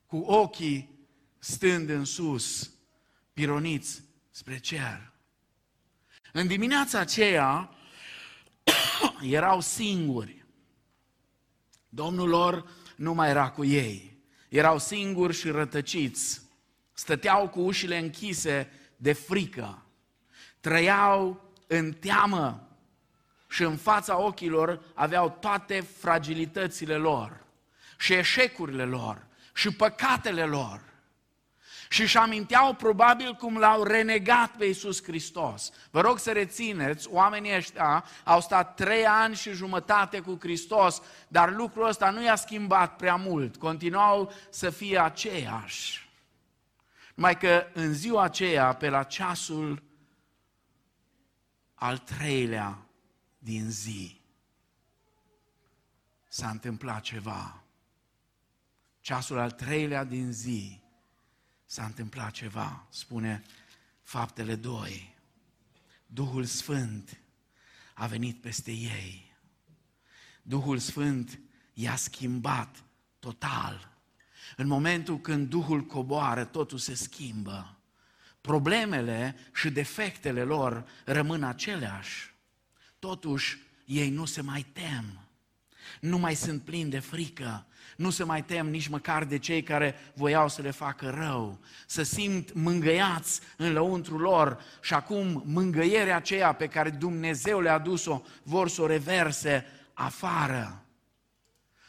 cu 0.06 0.18
ochii 0.18 0.90
stând 1.40 1.90
în 1.90 2.06
sus, 2.06 2.72
pironiți 3.34 4.04
spre 4.32 4.58
cer. 4.58 5.12
În 6.32 6.48
dimineața 6.48 7.00
aceea 7.00 7.70
erau 9.22 9.62
singuri. 9.62 10.46
Domnul 11.90 12.30
lor 12.30 12.70
nu 12.96 13.14
mai 13.14 13.30
era 13.30 13.50
cu 13.50 13.66
ei. 13.66 14.18
Erau 14.50 14.80
singuri 14.80 15.34
și 15.34 15.50
rătăciți. 15.50 16.42
Stăteau 16.94 17.50
cu 17.50 17.60
ușile 17.60 17.98
închise 17.98 18.72
de 18.98 19.14
frică. 19.14 19.86
Trăiau 20.60 21.52
în 21.68 21.92
teamă 21.94 22.70
și 23.50 23.64
în 23.64 23.78
fața 23.78 24.20
ochilor 24.20 24.84
aveau 24.94 25.38
toate 25.40 25.82
fragilitățile 25.82 26.96
lor 26.96 27.46
și 27.98 28.14
eșecurile 28.14 28.86
lor 28.86 29.28
și 29.56 29.72
păcatele 29.72 30.46
lor. 30.46 30.82
Și 31.90 32.02
își 32.02 32.18
aminteau 32.18 32.74
probabil 32.74 33.34
cum 33.34 33.58
l-au 33.58 33.84
renegat 33.84 34.52
pe 34.52 34.66
Iisus 34.66 35.04
Hristos. 35.04 35.72
Vă 35.92 36.02
rog 36.02 36.20
să 36.20 36.32
rețineți, 36.32 37.08
oamenii 37.10 37.56
ăștia 37.56 38.06
au 38.24 38.42
stat 38.42 38.76
trei 38.76 39.06
ani 39.06 39.36
și 39.36 39.52
jumătate 39.52 40.20
cu 40.20 40.38
Hristos, 40.40 41.02
dar 41.28 41.54
lucrul 41.54 41.88
ăsta 41.88 42.10
nu 42.10 42.24
i-a 42.24 42.36
schimbat 42.36 42.96
prea 42.96 43.16
mult. 43.16 43.56
Continuau 43.56 44.32
să 44.50 44.70
fie 44.70 45.00
aceiași. 45.00 46.10
Mai 47.14 47.38
că 47.38 47.68
în 47.74 47.94
ziua 47.94 48.24
aceea, 48.24 48.74
pe 48.74 48.90
la 48.90 49.04
ceasul 49.04 49.84
al 51.74 51.98
treilea 51.98 52.78
din 53.38 53.70
zi, 53.70 54.22
s-a 56.28 56.50
întâmplat 56.50 57.02
ceva. 57.02 57.65
Ceasul 59.06 59.38
al 59.38 59.52
treilea 59.52 60.04
din 60.04 60.32
zi, 60.32 60.80
s-a 61.66 61.86
întâmplat 61.86 62.32
ceva, 62.32 62.88
spune 62.90 63.44
faptele 64.04 64.56
2. 64.56 65.16
Duhul 66.06 66.44
Sfânt 66.44 67.18
a 67.94 68.08
venit 68.08 68.42
peste 68.42 68.72
ei. 68.72 69.34
Duhul 70.42 70.78
Sfânt 70.78 71.40
i-a 71.74 71.96
schimbat 71.96 72.84
total. 73.20 73.98
În 74.56 74.68
momentul 74.68 75.20
când 75.20 75.50
Duhul 75.50 75.82
coboară, 75.82 76.46
totul 76.46 76.78
se 76.78 76.94
schimbă. 76.94 77.78
Problemele 78.42 79.36
și 79.54 79.70
defectele 79.70 80.44
lor 80.44 80.88
rămân 81.04 81.44
aceleași. 81.44 82.34
Totuși, 83.00 83.58
ei 83.86 84.10
nu 84.10 84.26
se 84.26 84.42
mai 84.42 84.64
tem. 84.64 85.28
Nu 86.00 86.18
mai 86.18 86.36
sunt 86.36 86.62
plini 86.62 86.90
de 86.90 87.00
frică, 87.00 87.66
nu 87.96 88.10
se 88.10 88.24
mai 88.24 88.44
tem 88.44 88.70
nici 88.70 88.88
măcar 88.88 89.24
de 89.24 89.38
cei 89.38 89.64
care 89.64 89.96
voiau 90.14 90.50
să 90.50 90.62
le 90.62 90.72
facă 90.72 91.16
rău, 91.20 91.60
să 91.86 92.04
simt 92.04 92.54
mângăiați 92.54 93.42
în 93.58 93.74
lăuntru 93.74 94.18
lor 94.18 94.62
și 94.82 94.94
acum 94.94 95.44
mângăierea 95.46 96.16
aceea 96.16 96.54
pe 96.54 96.68
care 96.68 96.90
Dumnezeu 96.90 97.60
le-a 97.60 97.78
dus-o 97.78 98.22
vor 98.44 98.70
să 98.70 98.82
o 98.82 98.88
reverse 98.88 99.66
afară. 99.94 100.86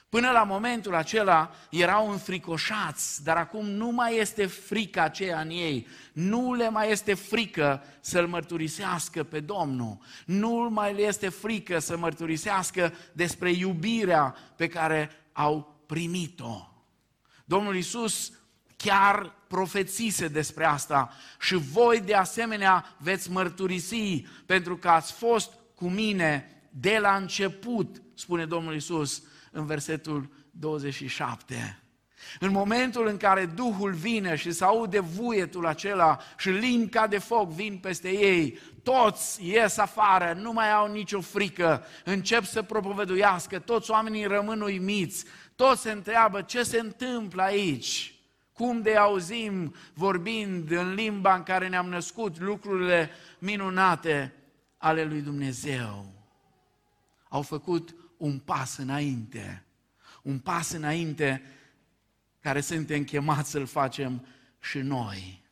Până 0.08 0.30
la 0.30 0.42
momentul 0.42 0.94
acela 0.94 1.50
erau 1.70 2.10
înfricoșați, 2.10 3.24
dar 3.24 3.36
acum 3.36 3.66
nu 3.66 3.90
mai 3.90 4.16
este 4.16 4.46
frica 4.46 5.02
aceea 5.02 5.40
în 5.40 5.50
ei. 5.50 5.86
Nu 6.12 6.54
le 6.54 6.68
mai 6.68 6.90
este 6.90 7.14
frică 7.14 7.82
să-L 8.00 8.26
mărturisească 8.26 9.22
pe 9.22 9.40
Domnul. 9.40 9.98
Nu 10.26 10.68
mai 10.70 10.94
le 10.94 11.00
este 11.00 11.28
frică 11.28 11.78
să 11.78 11.96
mărturisească 11.96 12.92
despre 13.12 13.50
iubirea 13.50 14.36
pe 14.56 14.66
care 14.68 15.10
au 15.32 15.75
primit-o. 15.86 16.68
Domnul 17.44 17.76
Isus 17.76 18.32
chiar 18.76 19.32
profețise 19.48 20.28
despre 20.28 20.64
asta 20.64 21.12
și 21.40 21.54
voi 21.54 22.00
de 22.00 22.14
asemenea 22.14 22.96
veți 22.98 23.30
mărturisi 23.30 24.24
pentru 24.46 24.76
că 24.76 24.88
ați 24.88 25.12
fost 25.12 25.52
cu 25.74 25.88
mine 25.88 26.60
de 26.70 26.98
la 27.00 27.14
început, 27.14 28.02
spune 28.14 28.46
Domnul 28.46 28.74
Isus 28.74 29.22
în 29.50 29.66
versetul 29.66 30.30
27. 30.50 31.80
În 32.40 32.50
momentul 32.50 33.06
în 33.06 33.16
care 33.16 33.46
Duhul 33.46 33.92
vine 33.92 34.36
și 34.36 34.52
se 34.52 34.64
aude 34.64 35.00
vuietul 35.00 35.66
acela 35.66 36.18
și 36.38 36.48
limbi 36.48 36.90
ca 36.90 37.06
de 37.06 37.18
foc 37.18 37.50
vin 37.50 37.78
peste 37.78 38.08
ei, 38.08 38.58
toți 38.82 39.48
ies 39.48 39.76
afară, 39.76 40.38
nu 40.40 40.52
mai 40.52 40.72
au 40.72 40.92
nicio 40.92 41.20
frică, 41.20 41.84
încep 42.04 42.44
să 42.44 42.62
propovăduiască, 42.62 43.58
toți 43.58 43.90
oamenii 43.90 44.26
rămân 44.26 44.60
uimiți, 44.60 45.24
toți 45.56 45.80
se 45.80 45.90
întreabă 45.90 46.42
ce 46.42 46.62
se 46.62 46.78
întâmplă 46.78 47.42
aici, 47.42 48.14
cum 48.52 48.82
de 48.82 48.96
auzim 48.96 49.74
vorbind 49.94 50.70
în 50.70 50.94
limba 50.94 51.34
în 51.34 51.42
care 51.42 51.68
ne-am 51.68 51.88
născut 51.88 52.38
lucrurile 52.38 53.10
minunate 53.38 54.32
ale 54.76 55.04
lui 55.04 55.20
Dumnezeu. 55.20 56.12
Au 57.28 57.42
făcut 57.42 57.94
un 58.16 58.38
pas 58.38 58.76
înainte, 58.76 59.64
un 60.22 60.38
pas 60.38 60.70
înainte 60.70 61.42
care 62.40 62.60
suntem 62.60 63.04
chemați 63.04 63.50
să-l 63.50 63.66
facem 63.66 64.26
și 64.60 64.78
noi. 64.78 65.42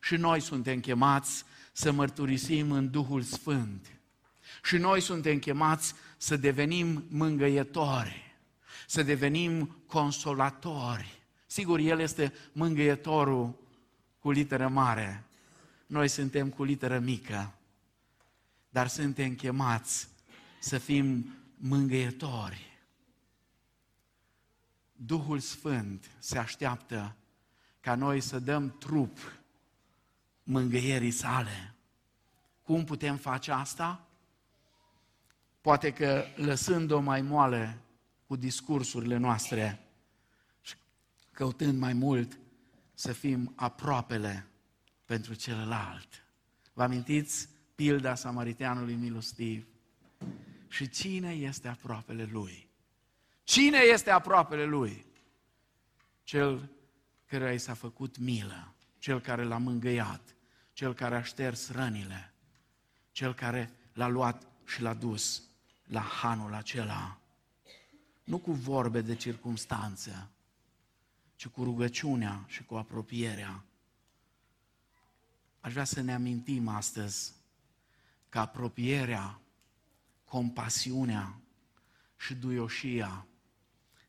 Și 0.00 0.16
noi 0.16 0.40
suntem 0.40 0.80
chemați 0.80 1.44
să 1.72 1.92
mărturisim 1.92 2.70
în 2.70 2.90
Duhul 2.90 3.22
Sfânt. 3.22 3.86
Și 4.62 4.76
noi 4.76 5.00
suntem 5.00 5.38
chemați 5.38 5.94
să 6.16 6.36
devenim 6.36 7.04
mângăietori, 7.08 8.21
să 8.92 9.02
devenim 9.02 9.82
consolatori. 9.86 11.22
Sigur, 11.46 11.78
El 11.78 12.00
este 12.00 12.32
mângâietorul 12.52 13.54
cu 14.18 14.30
literă 14.30 14.68
mare. 14.68 15.24
Noi 15.86 16.08
suntem 16.08 16.50
cu 16.50 16.64
literă 16.64 16.98
mică, 16.98 17.54
dar 18.68 18.88
suntem 18.88 19.34
chemați 19.34 20.08
să 20.60 20.78
fim 20.78 21.34
mângâietori. 21.56 22.80
Duhul 24.92 25.38
Sfânt 25.38 26.10
se 26.18 26.38
așteaptă 26.38 27.16
ca 27.80 27.94
noi 27.94 28.20
să 28.20 28.38
dăm 28.38 28.76
trup 28.78 29.18
mângâierii 30.42 31.10
sale. 31.10 31.74
Cum 32.62 32.84
putem 32.84 33.16
face 33.16 33.52
asta? 33.52 34.06
Poate 35.60 35.92
că 35.92 36.24
lăsând-o 36.36 37.00
mai 37.00 37.20
moale 37.20 37.81
cu 38.32 38.38
discursurile 38.38 39.16
noastre 39.16 39.78
și 40.60 40.74
căutând 41.30 41.78
mai 41.78 41.92
mult 41.92 42.38
să 42.94 43.12
fim 43.12 43.52
aproapele 43.56 44.46
pentru 45.04 45.34
celălalt. 45.34 46.08
Vă 46.72 46.82
amintiți 46.82 47.48
pilda 47.74 48.14
samariteanului 48.14 48.94
milostiv? 48.94 49.66
Și 50.68 50.88
cine 50.88 51.30
este 51.30 51.68
aproapele 51.68 52.24
lui? 52.24 52.68
Cine 53.44 53.78
este 53.78 54.10
aproapele 54.10 54.64
lui? 54.64 55.06
Cel 56.22 56.68
care 57.26 57.54
i 57.54 57.58
s-a 57.58 57.74
făcut 57.74 58.18
milă, 58.18 58.74
cel 58.98 59.20
care 59.20 59.44
l-a 59.44 59.58
mângâiat, 59.58 60.34
cel 60.72 60.94
care 60.94 61.16
a 61.16 61.22
șters 61.22 61.70
rănile, 61.70 62.34
cel 63.10 63.34
care 63.34 63.72
l-a 63.92 64.08
luat 64.08 64.46
și 64.64 64.82
l-a 64.82 64.94
dus 64.94 65.42
la 65.84 66.00
hanul 66.00 66.54
acela. 66.54 67.21
Nu 68.24 68.38
cu 68.38 68.52
vorbe 68.52 69.00
de 69.00 69.14
circumstanță, 69.14 70.30
ci 71.36 71.46
cu 71.46 71.64
rugăciunea 71.64 72.44
și 72.46 72.64
cu 72.64 72.74
apropierea. 72.74 73.64
Aș 75.60 75.72
vrea 75.72 75.84
să 75.84 76.00
ne 76.00 76.14
amintim 76.14 76.68
astăzi 76.68 77.32
că 78.28 78.38
apropierea, 78.38 79.40
compasiunea 80.24 81.40
și 82.16 82.34
duioșia 82.34 83.26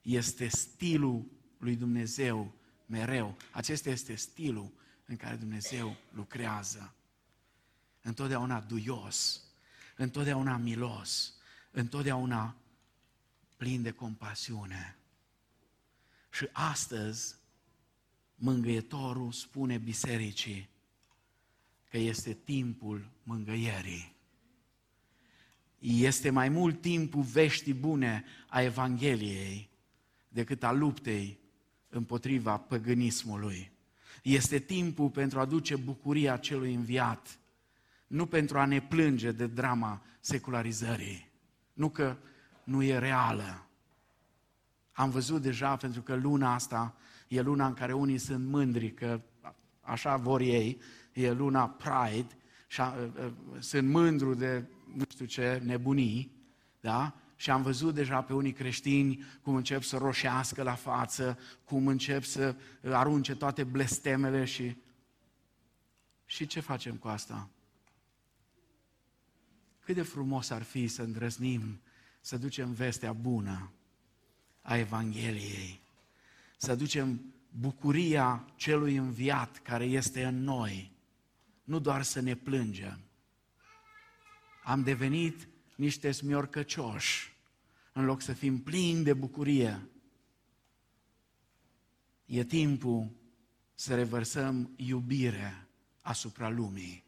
este 0.01 0.47
stilul 0.47 1.25
lui 1.57 1.75
Dumnezeu 1.75 2.53
mereu. 2.85 3.37
Acesta 3.51 3.89
este 3.89 4.15
stilul 4.15 4.71
în 5.05 5.15
care 5.15 5.35
Dumnezeu 5.35 5.95
lucrează. 6.11 6.93
Întotdeauna 8.01 8.59
duios, 8.59 9.43
întotdeauna 9.95 10.57
milos, 10.57 11.33
întotdeauna 11.71 12.55
plin 13.63 13.81
de 13.81 13.91
compasiune. 13.91 14.97
Și 16.31 16.47
astăzi, 16.51 17.35
mângâietorul 18.35 19.31
spune 19.31 19.77
bisericii, 19.77 20.69
că 21.89 21.97
este 21.97 22.33
timpul 22.33 23.09
mângăierii. 23.23 24.15
Este 25.79 26.29
mai 26.29 26.49
mult 26.49 26.81
timpul 26.81 27.21
veștii 27.21 27.73
bune 27.73 28.23
a 28.47 28.61
Evangheliei 28.61 29.69
decât 30.27 30.63
a 30.63 30.71
luptei 30.71 31.39
împotriva 31.89 32.57
păgânismului. 32.57 33.71
Este 34.23 34.59
timpul 34.59 35.09
pentru 35.09 35.37
a 35.37 35.41
aduce 35.41 35.75
bucuria 35.75 36.37
celui 36.37 36.73
înviat, 36.73 37.39
nu 38.07 38.25
pentru 38.25 38.59
a 38.59 38.65
ne 38.65 38.81
plânge 38.81 39.31
de 39.31 39.47
drama 39.47 40.05
secularizării. 40.19 41.31
Nu 41.73 41.89
că 41.89 42.17
nu 42.63 42.83
e 42.83 42.97
reală. 42.97 43.67
Am 44.91 45.09
văzut 45.09 45.41
deja, 45.41 45.75
pentru 45.75 46.01
că 46.01 46.15
luna 46.15 46.53
asta 46.53 46.95
e 47.27 47.41
luna 47.41 47.65
în 47.65 47.73
care 47.73 47.93
unii 47.93 48.17
sunt 48.17 48.45
mândri 48.45 48.93
că 48.93 49.21
așa 49.81 50.17
vor 50.17 50.41
ei, 50.41 50.81
e 51.13 51.31
luna 51.31 51.69
Pride 51.69 52.37
și 52.67 52.81
a, 52.81 52.83
a, 52.83 53.33
sunt 53.59 53.89
mândru 53.89 54.33
de 54.33 54.65
nu 54.93 55.03
știu 55.09 55.25
ce 55.25 55.61
nebunii, 55.63 56.31
da? 56.79 57.15
Și 57.35 57.49
am 57.49 57.61
văzut 57.61 57.93
deja 57.93 58.21
pe 58.21 58.33
unii 58.33 58.51
creștini 58.51 59.23
cum 59.41 59.55
încep 59.55 59.83
să 59.83 59.97
roșească 59.97 60.63
la 60.63 60.75
față, 60.75 61.39
cum 61.63 61.87
încep 61.87 62.23
să 62.23 62.55
arunce 62.83 63.35
toate 63.35 63.63
blestemele 63.63 64.45
și... 64.45 64.77
Și 66.25 66.45
ce 66.45 66.59
facem 66.59 66.95
cu 66.95 67.07
asta? 67.07 67.49
Cât 69.79 69.95
de 69.95 70.01
frumos 70.01 70.49
ar 70.49 70.63
fi 70.63 70.87
să 70.87 71.01
îndrăznim 71.01 71.81
să 72.23 72.37
ducem 72.37 72.71
vestea 72.71 73.13
bună 73.13 73.71
a 74.61 74.77
Evangheliei, 74.77 75.79
să 76.57 76.75
ducem 76.75 77.33
bucuria 77.49 78.45
celui 78.55 78.95
înviat 78.95 79.57
care 79.57 79.85
este 79.85 80.25
în 80.25 80.43
noi, 80.43 80.91
nu 81.63 81.79
doar 81.79 82.03
să 82.03 82.19
ne 82.19 82.35
plângem. 82.35 82.99
Am 84.63 84.83
devenit 84.83 85.47
niște 85.75 86.11
smiorcăcioși, 86.11 87.33
în 87.93 88.05
loc 88.05 88.21
să 88.21 88.33
fim 88.33 88.59
plini 88.59 89.03
de 89.03 89.13
bucurie. 89.13 89.87
E 92.25 92.43
timpul 92.43 93.11
să 93.73 93.95
revărsăm 93.95 94.73
iubire 94.75 95.67
asupra 96.01 96.49
lumii. 96.49 97.03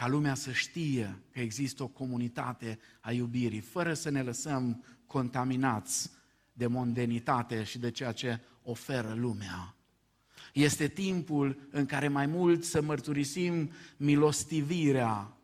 Ca 0.00 0.08
lumea 0.08 0.34
să 0.34 0.52
știe 0.52 1.22
că 1.32 1.40
există 1.40 1.82
o 1.82 1.88
comunitate 1.88 2.78
a 3.00 3.12
iubirii, 3.12 3.60
fără 3.60 3.94
să 3.94 4.10
ne 4.10 4.22
lăsăm 4.22 4.84
contaminați 5.06 6.10
de 6.52 6.66
mondenitate 6.66 7.62
și 7.64 7.78
de 7.78 7.90
ceea 7.90 8.12
ce 8.12 8.40
oferă 8.62 9.14
lumea. 9.14 9.74
Este 10.52 10.88
timpul 10.88 11.68
în 11.70 11.86
care 11.86 12.08
mai 12.08 12.26
mult 12.26 12.64
să 12.64 12.82
mărturisim 12.82 13.70
milostivirea 13.96 15.36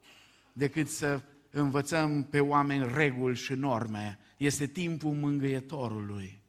decât 0.53 0.89
să 0.89 1.23
învățăm 1.51 2.25
pe 2.25 2.41
oameni 2.41 2.93
reguli 2.95 3.37
și 3.37 3.53
norme. 3.53 4.19
Este 4.37 4.67
timpul 4.67 5.13
mângâietorului. 5.13 6.43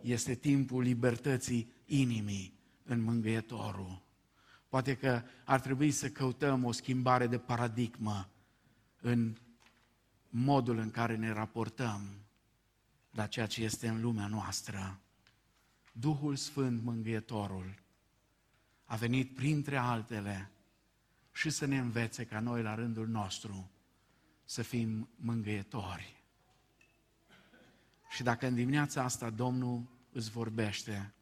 Este 0.00 0.34
timpul 0.34 0.82
libertății 0.82 1.72
inimii 1.84 2.58
în 2.84 3.02
mângâietorul. 3.02 4.08
Poate 4.70 4.96
că 4.96 5.22
ar 5.44 5.60
trebui 5.60 5.90
să 5.90 6.10
căutăm 6.10 6.64
o 6.64 6.72
schimbare 6.72 7.26
de 7.26 7.38
paradigmă 7.38 8.28
în 9.00 9.36
modul 10.28 10.78
în 10.78 10.90
care 10.90 11.16
ne 11.16 11.32
raportăm 11.32 12.02
la 13.10 13.26
ceea 13.26 13.46
ce 13.46 13.62
este 13.62 13.88
în 13.88 14.00
lumea 14.00 14.26
noastră. 14.26 15.00
Duhul 15.92 16.36
Sfânt 16.36 16.82
Mângâietorul 16.82 17.82
a 18.84 18.96
venit 18.96 19.34
printre 19.34 19.76
altele 19.76 20.50
și 21.32 21.50
să 21.50 21.66
ne 21.66 21.78
învețe 21.78 22.24
ca 22.24 22.40
noi 22.40 22.62
la 22.62 22.74
rândul 22.74 23.08
nostru 23.08 23.70
să 24.44 24.62
fim 24.62 25.08
mângâietori. 25.16 26.22
Și 28.10 28.22
dacă 28.22 28.46
în 28.46 28.54
dimineața 28.54 29.02
asta 29.02 29.30
Domnul 29.30 29.82
îți 30.12 30.30
vorbește, 30.30 31.14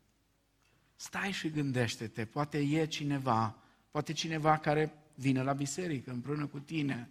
stai 1.00 1.30
și 1.30 1.50
gândește-te, 1.50 2.24
poate 2.24 2.58
e 2.58 2.86
cineva, 2.86 3.56
poate 3.90 4.12
cineva 4.12 4.56
care 4.56 4.92
vine 5.14 5.42
la 5.42 5.52
biserică 5.52 6.10
împreună 6.10 6.46
cu 6.46 6.58
tine, 6.58 7.10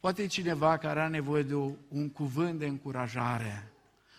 poate 0.00 0.22
e 0.22 0.26
cineva 0.26 0.76
care 0.76 1.00
are 1.00 1.10
nevoie 1.10 1.42
de 1.42 1.54
un 1.88 2.10
cuvânt 2.10 2.58
de 2.58 2.66
încurajare, 2.66 3.72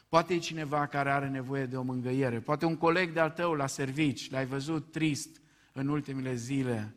Poate 0.10 0.34
e 0.34 0.38
cineva 0.38 0.88
care 0.88 1.12
are 1.12 1.28
nevoie 1.28 1.66
de 1.66 1.78
o 1.78 1.82
mângăiere, 1.82 2.40
poate 2.40 2.66
un 2.66 2.78
coleg 2.78 3.14
de-al 3.14 3.30
tău 3.30 3.54
la 3.54 3.68
servici, 3.68 4.32
l-ai 4.32 4.46
văzut 4.46 4.92
trist 4.92 5.42
în 5.74 5.88
ultimele 5.88 6.36
zile. 6.36 6.96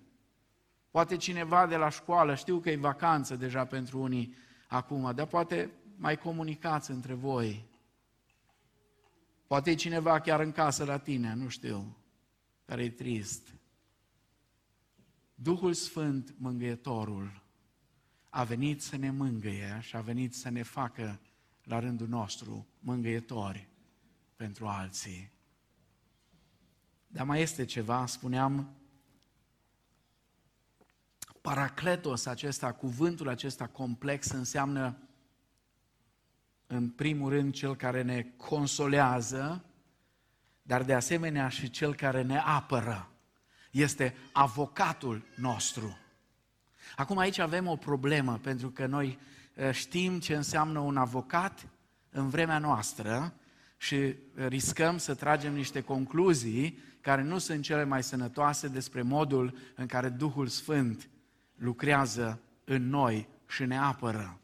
Poate 0.90 1.16
cineva 1.16 1.66
de 1.66 1.76
la 1.76 1.88
școală, 1.88 2.34
știu 2.34 2.58
că 2.58 2.70
e 2.70 2.76
vacanță 2.76 3.36
deja 3.36 3.64
pentru 3.64 4.00
unii 4.00 4.34
acum, 4.68 5.12
dar 5.14 5.26
poate 5.26 5.70
mai 5.96 6.18
comunicați 6.18 6.90
între 6.90 7.14
voi. 7.14 7.64
Poate 9.52 9.70
e 9.70 9.74
cineva 9.74 10.20
chiar 10.20 10.40
în 10.40 10.52
casă 10.52 10.84
la 10.84 10.98
tine, 10.98 11.34
nu 11.34 11.48
știu, 11.48 11.96
care 12.64 12.84
e 12.84 12.90
trist. 12.90 13.54
Duhul 15.34 15.72
Sfânt, 15.74 16.34
mângâietorul, 16.38 17.42
a 18.28 18.44
venit 18.44 18.82
să 18.82 18.96
ne 18.96 19.10
mângâie 19.10 19.78
și 19.80 19.96
a 19.96 20.00
venit 20.00 20.34
să 20.34 20.48
ne 20.48 20.62
facă 20.62 21.20
la 21.62 21.78
rândul 21.78 22.08
nostru 22.08 22.66
mângâietori 22.78 23.68
pentru 24.36 24.66
alții. 24.66 25.32
Dar 27.06 27.26
mai 27.26 27.40
este 27.40 27.64
ceva, 27.64 28.06
spuneam, 28.06 28.76
paracletos 31.40 32.26
acesta, 32.26 32.72
cuvântul 32.72 33.28
acesta 33.28 33.66
complex 33.66 34.28
înseamnă 34.30 34.98
în 36.72 36.88
primul 36.88 37.30
rând 37.30 37.52
cel 37.52 37.76
care 37.76 38.02
ne 38.02 38.26
consolează, 38.36 39.64
dar 40.62 40.82
de 40.82 40.94
asemenea 40.94 41.48
și 41.48 41.70
cel 41.70 41.94
care 41.94 42.22
ne 42.22 42.38
apără. 42.38 43.10
Este 43.70 44.14
avocatul 44.32 45.22
nostru. 45.36 45.98
Acum 46.96 47.18
aici 47.18 47.38
avem 47.38 47.66
o 47.66 47.76
problemă, 47.76 48.38
pentru 48.42 48.70
că 48.70 48.86
noi 48.86 49.18
Eh, 49.54 49.72
știm 49.72 50.20
ce 50.20 50.34
înseamnă 50.34 50.78
un 50.78 50.96
avocat 50.96 51.68
în 52.10 52.28
vremea 52.28 52.58
noastră 52.58 53.34
și 53.76 54.14
riscăm 54.34 54.98
să 54.98 55.14
tragem 55.14 55.54
niște 55.54 55.80
concluzii 55.80 56.78
care 57.00 57.22
nu 57.22 57.38
sunt 57.38 57.62
cele 57.62 57.84
mai 57.84 58.02
sănătoase 58.02 58.68
despre 58.68 59.02
modul 59.02 59.56
în 59.74 59.86
care 59.86 60.08
Duhul 60.08 60.46
Sfânt 60.46 61.08
lucrează 61.54 62.40
în 62.64 62.88
noi 62.88 63.28
și 63.48 63.64
ne 63.64 63.78
apără. 63.78 64.40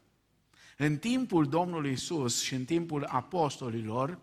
În 0.81 0.97
timpul 0.97 1.49
Domnului 1.49 1.91
Isus 1.91 2.41
și 2.41 2.53
în 2.53 2.65
timpul 2.65 3.03
apostolilor, 3.03 4.17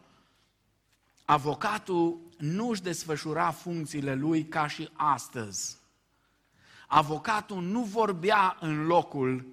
avocatul 1.25 2.21
nu 2.39 2.69
își 2.69 2.83
desfășura 2.83 3.51
funcțiile 3.51 4.15
lui 4.15 4.45
ca 4.45 4.67
și 4.67 4.89
astăzi. 4.93 5.77
Avocatul 6.87 7.63
nu 7.63 7.83
vorbea 7.83 8.57
în 8.61 8.87
locul 8.87 9.47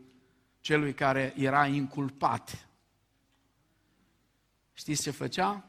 celui 0.59 0.93
care 0.93 1.33
era 1.37 1.67
inculpat. 1.67 2.67
Știți 4.73 5.01
ce 5.01 5.11
făcea? 5.11 5.65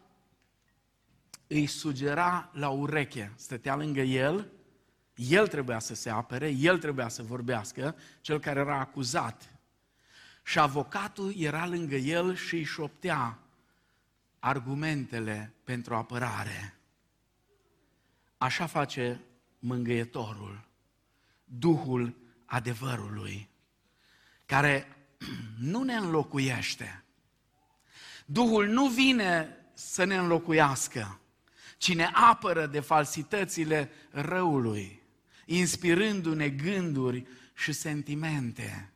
Îi 1.47 1.67
sugera 1.67 2.51
la 2.53 2.69
ureche, 2.69 3.33
stătea 3.37 3.77
lângă 3.77 4.01
el, 4.01 4.51
el 5.15 5.49
trebuia 5.49 5.79
să 5.79 5.95
se 5.95 6.11
apere, 6.11 6.49
el 6.49 6.79
trebuia 6.79 7.09
să 7.09 7.23
vorbească, 7.23 7.97
cel 8.21 8.41
care 8.41 8.61
era 8.61 8.79
acuzat. 8.79 9.54
Și 10.45 10.59
avocatul 10.59 11.35
era 11.37 11.67
lângă 11.67 11.97
el 11.97 12.35
și 12.35 12.55
îi 12.55 12.65
șoptea 12.65 13.39
argumentele 14.39 15.55
pentru 15.65 15.95
apărare. 15.95 16.75
Așa 18.39 18.67
face 18.67 19.21
mângâietorul, 19.59 20.65
Duhul 21.45 22.17
adevărului 22.45 23.49
care 24.47 24.97
nu 25.73 25.83
ne 25.83 25.95
înlocuiește. 25.95 27.05
Duhul 28.27 28.67
nu 28.67 28.89
vine 28.89 29.57
să 29.75 30.05
ne 30.05 30.17
înlocuiască, 30.17 31.21
ci 31.79 31.95
ne 31.95 32.09
apără 32.13 32.67
de 32.67 32.81
falsitățile 32.81 33.91
răului, 34.11 35.03
inspirându-ne 35.47 36.49
gânduri 36.49 37.27
și 37.55 37.73
sentimente. 37.73 38.93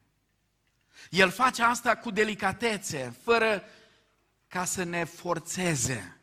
El 1.11 1.31
face 1.31 1.63
asta 1.63 1.97
cu 1.97 2.11
delicatețe, 2.11 3.15
fără 3.23 3.63
ca 4.49 4.65
să 4.65 4.83
ne 4.83 5.05
forțeze. 5.05 6.19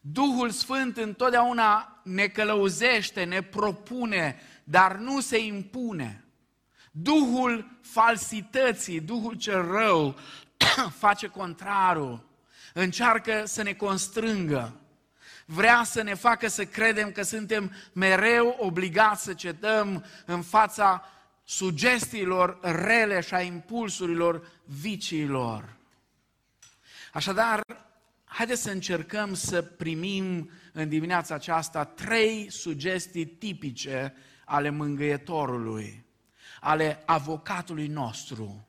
Duhul 0.00 0.50
Sfânt 0.50 0.96
întotdeauna 0.96 2.00
ne 2.04 2.26
călăuzește, 2.26 3.24
ne 3.24 3.42
propune, 3.42 4.40
dar 4.64 4.96
nu 4.96 5.20
se 5.20 5.38
impune. 5.38 6.24
Duhul 6.90 7.78
falsității, 7.82 9.00
Duhul 9.00 9.34
cel 9.34 9.70
rău, 9.70 10.18
face 11.04 11.26
contrarul, 11.26 12.28
încearcă 12.74 13.42
să 13.46 13.62
ne 13.62 13.72
constrângă. 13.72 14.76
vrea 15.46 15.82
să 15.84 16.02
ne 16.02 16.14
facă 16.14 16.48
să 16.48 16.64
credem 16.64 17.12
că 17.12 17.22
suntem 17.22 17.72
mereu 17.92 18.56
obligați 18.58 19.22
să 19.22 19.34
cedăm 19.34 20.04
în 20.24 20.42
fața 20.42 21.04
sugestiilor 21.44 22.58
rele 22.62 23.20
și 23.20 23.34
a 23.34 23.40
impulsurilor 23.40 24.50
viciilor. 24.64 25.76
Așadar, 27.12 27.60
haideți 28.24 28.62
să 28.62 28.70
încercăm 28.70 29.34
să 29.34 29.62
primim 29.62 30.50
în 30.72 30.88
dimineața 30.88 31.34
aceasta 31.34 31.84
trei 31.84 32.50
sugestii 32.50 33.26
tipice 33.26 34.14
ale 34.44 34.70
mângâietorului, 34.70 36.04
ale 36.60 37.02
avocatului 37.06 37.86
nostru. 37.86 38.66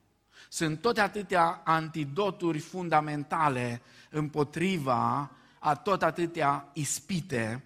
Sunt 0.49 0.81
toate 0.81 1.01
atâtea 1.01 1.61
antidoturi 1.63 2.59
fundamentale 2.59 3.81
împotriva 4.09 5.31
a 5.59 5.75
tot 5.75 6.03
atâtea 6.03 6.69
ispite 6.73 7.63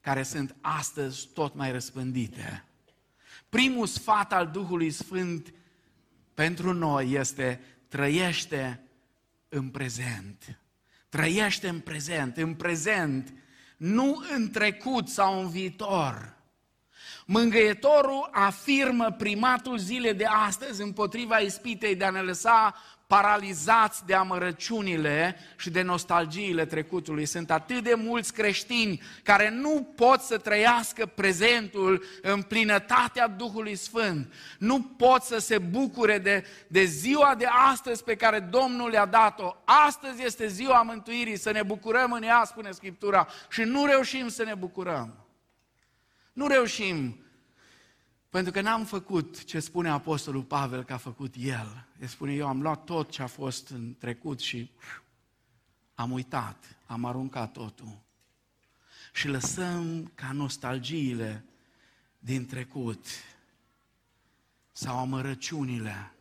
care 0.00 0.22
sunt 0.22 0.56
astăzi 0.60 1.28
tot 1.34 1.54
mai 1.54 1.72
răspândite. 1.72 2.64
Primul 3.50 3.86
sfat 3.86 4.32
al 4.32 4.46
Duhului 4.46 4.90
Sfânt 4.90 5.52
pentru 6.34 6.72
noi 6.72 7.12
este 7.12 7.60
trăiește 7.88 8.82
în 9.48 9.68
prezent. 9.68 10.60
Trăiește 11.08 11.68
în 11.68 11.80
prezent, 11.80 12.36
în 12.36 12.54
prezent, 12.54 13.32
nu 13.76 14.22
în 14.34 14.50
trecut 14.50 15.08
sau 15.08 15.40
în 15.40 15.48
viitor. 15.48 16.36
Mângâietorul 17.26 18.28
afirmă 18.32 19.10
primatul 19.10 19.78
zilei 19.78 20.14
de 20.14 20.24
astăzi 20.24 20.82
împotriva 20.82 21.38
ispitei 21.38 21.96
de 21.96 22.04
a 22.04 22.10
ne 22.10 22.20
lăsa 22.20 22.74
paralizați 23.10 24.06
de 24.06 24.14
amărăciunile 24.14 25.36
și 25.56 25.70
de 25.70 25.82
nostalgiile 25.82 26.64
trecutului. 26.64 27.26
Sunt 27.26 27.50
atât 27.50 27.82
de 27.82 27.94
mulți 27.94 28.32
creștini 28.32 29.02
care 29.22 29.50
nu 29.50 29.92
pot 29.96 30.20
să 30.20 30.38
trăiască 30.38 31.06
prezentul 31.06 32.04
în 32.22 32.42
plinătatea 32.42 33.28
Duhului 33.28 33.76
Sfânt. 33.76 34.32
Nu 34.58 34.82
pot 34.82 35.22
să 35.22 35.38
se 35.38 35.58
bucure 35.58 36.18
de, 36.18 36.44
de 36.66 36.84
ziua 36.84 37.34
de 37.38 37.46
astăzi 37.72 38.04
pe 38.04 38.14
care 38.14 38.38
Domnul 38.38 38.90
le-a 38.90 39.06
dat-o. 39.06 39.56
Astăzi 39.64 40.24
este 40.24 40.46
ziua 40.46 40.82
mântuirii, 40.82 41.38
să 41.38 41.50
ne 41.50 41.62
bucurăm 41.62 42.12
în 42.12 42.22
ea, 42.22 42.42
spune 42.46 42.70
Scriptura, 42.70 43.28
și 43.48 43.62
nu 43.62 43.86
reușim 43.86 44.28
să 44.28 44.44
ne 44.44 44.54
bucurăm. 44.54 45.14
Nu 46.32 46.46
reușim 46.46 47.24
pentru 48.30 48.52
că 48.52 48.60
n-am 48.60 48.84
făcut 48.84 49.44
ce 49.44 49.60
spune 49.60 49.88
Apostolul 49.88 50.42
Pavel 50.42 50.84
că 50.84 50.92
a 50.92 50.96
făcut 50.96 51.34
el. 51.38 51.86
El 52.00 52.06
spune, 52.06 52.32
eu 52.32 52.46
am 52.46 52.62
luat 52.62 52.84
tot 52.84 53.10
ce 53.10 53.22
a 53.22 53.26
fost 53.26 53.68
în 53.68 53.94
trecut 53.98 54.40
și 54.40 54.70
am 55.94 56.10
uitat, 56.10 56.78
am 56.86 57.04
aruncat 57.04 57.52
totul. 57.52 57.98
Și 59.12 59.28
lăsăm 59.28 60.12
ca 60.14 60.32
nostalgiile 60.32 61.44
din 62.18 62.46
trecut 62.46 63.06
sau 64.72 64.98
amărăciunile. 64.98 66.14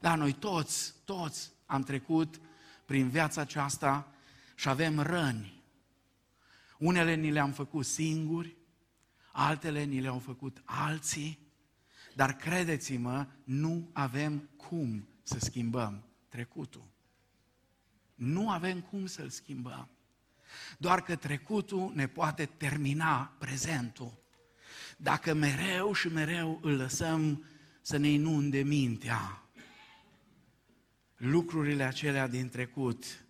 Da, 0.00 0.14
noi 0.14 0.32
toți, 0.32 0.94
toți 1.04 1.50
am 1.66 1.82
trecut 1.82 2.40
prin 2.84 3.08
viața 3.08 3.40
aceasta 3.40 4.12
și 4.54 4.68
avem 4.68 5.00
răni. 5.00 5.62
Unele 6.78 7.14
ni 7.14 7.30
le-am 7.30 7.52
făcut 7.52 7.86
singuri, 7.86 8.57
altele 9.38 9.82
ni 9.82 10.00
le-au 10.00 10.18
făcut 10.18 10.62
alții, 10.64 11.38
dar 12.14 12.36
credeți-mă, 12.36 13.26
nu 13.44 13.90
avem 13.92 14.48
cum 14.56 15.08
să 15.22 15.38
schimbăm 15.38 16.04
trecutul. 16.28 16.88
Nu 18.14 18.50
avem 18.50 18.80
cum 18.80 19.06
să-l 19.06 19.28
schimbăm. 19.28 19.88
Doar 20.78 21.02
că 21.02 21.16
trecutul 21.16 21.92
ne 21.94 22.06
poate 22.06 22.46
termina 22.46 23.36
prezentul. 23.38 24.18
Dacă 24.96 25.34
mereu 25.34 25.92
și 25.92 26.08
mereu 26.08 26.58
îl 26.62 26.76
lăsăm 26.76 27.44
să 27.80 27.96
ne 27.96 28.08
inunde 28.08 28.62
mintea, 28.62 29.42
lucrurile 31.16 31.82
acelea 31.82 32.26
din 32.26 32.48
trecut 32.48 33.24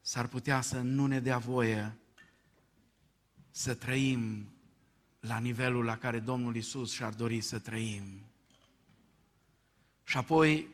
s-ar 0.00 0.26
putea 0.26 0.60
să 0.60 0.80
nu 0.80 1.06
ne 1.06 1.20
dea 1.20 1.38
voie 1.38 1.99
să 3.60 3.74
trăim 3.74 4.48
la 5.20 5.38
nivelul 5.38 5.84
la 5.84 5.96
care 5.96 6.18
Domnul 6.18 6.56
Isus 6.56 6.92
și-ar 6.92 7.12
dori 7.12 7.40
să 7.40 7.58
trăim. 7.58 8.04
Și 10.04 10.16
apoi 10.16 10.68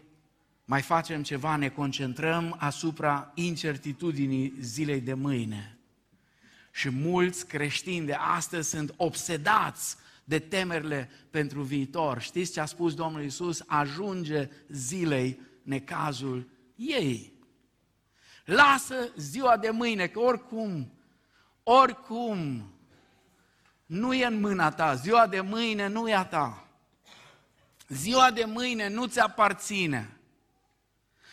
mai 0.64 0.82
facem 0.82 1.22
ceva, 1.22 1.56
ne 1.56 1.68
concentrăm 1.68 2.56
asupra 2.58 3.32
incertitudinii 3.34 4.54
zilei 4.60 5.00
de 5.00 5.14
mâine. 5.14 5.78
Și 6.72 6.90
mulți 6.90 7.46
creștini 7.46 8.06
de 8.06 8.14
astăzi 8.14 8.68
sunt 8.68 8.94
obsedați 8.96 9.96
de 10.24 10.38
temerile 10.38 11.10
pentru 11.30 11.62
viitor. 11.62 12.20
Știți 12.20 12.52
ce 12.52 12.60
a 12.60 12.64
spus 12.64 12.94
Domnul 12.94 13.22
Isus? 13.22 13.62
Ajunge 13.66 14.50
zilei 14.68 15.40
necazul 15.62 16.48
ei. 16.76 17.32
Lasă 18.44 19.12
ziua 19.16 19.56
de 19.56 19.70
mâine, 19.70 20.06
că 20.06 20.18
oricum, 20.18 20.92
oricum, 21.62 22.70
nu 23.86 24.14
e 24.14 24.24
în 24.24 24.40
mâna 24.40 24.70
ta, 24.70 24.94
ziua 24.94 25.26
de 25.26 25.40
mâine 25.40 25.86
nu 25.86 26.08
e 26.08 26.14
a 26.14 26.24
ta. 26.24 26.66
Ziua 27.88 28.30
de 28.30 28.44
mâine 28.44 28.88
nu 28.88 29.06
ți 29.06 29.20
aparține. 29.20 30.16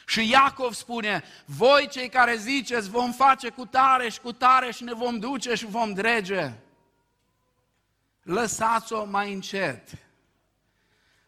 Și 0.06 0.30
Iacov 0.30 0.74
spune, 0.74 1.24
voi 1.46 1.88
cei 1.92 2.10
care 2.10 2.36
ziceți 2.36 2.89
vom 2.89 3.12
face 3.12 3.50
cu 3.50 3.66
tare 3.66 4.10
și 4.10 4.20
cu 4.20 4.32
tare 4.32 4.72
și 4.72 4.84
ne 4.84 4.94
vom 4.94 5.20
duce 5.20 5.56
și 5.56 5.66
vom 5.66 5.94
drege, 5.94 6.54
lăsați-o 8.24 9.06
mai 9.06 9.34
încet. 9.34 9.98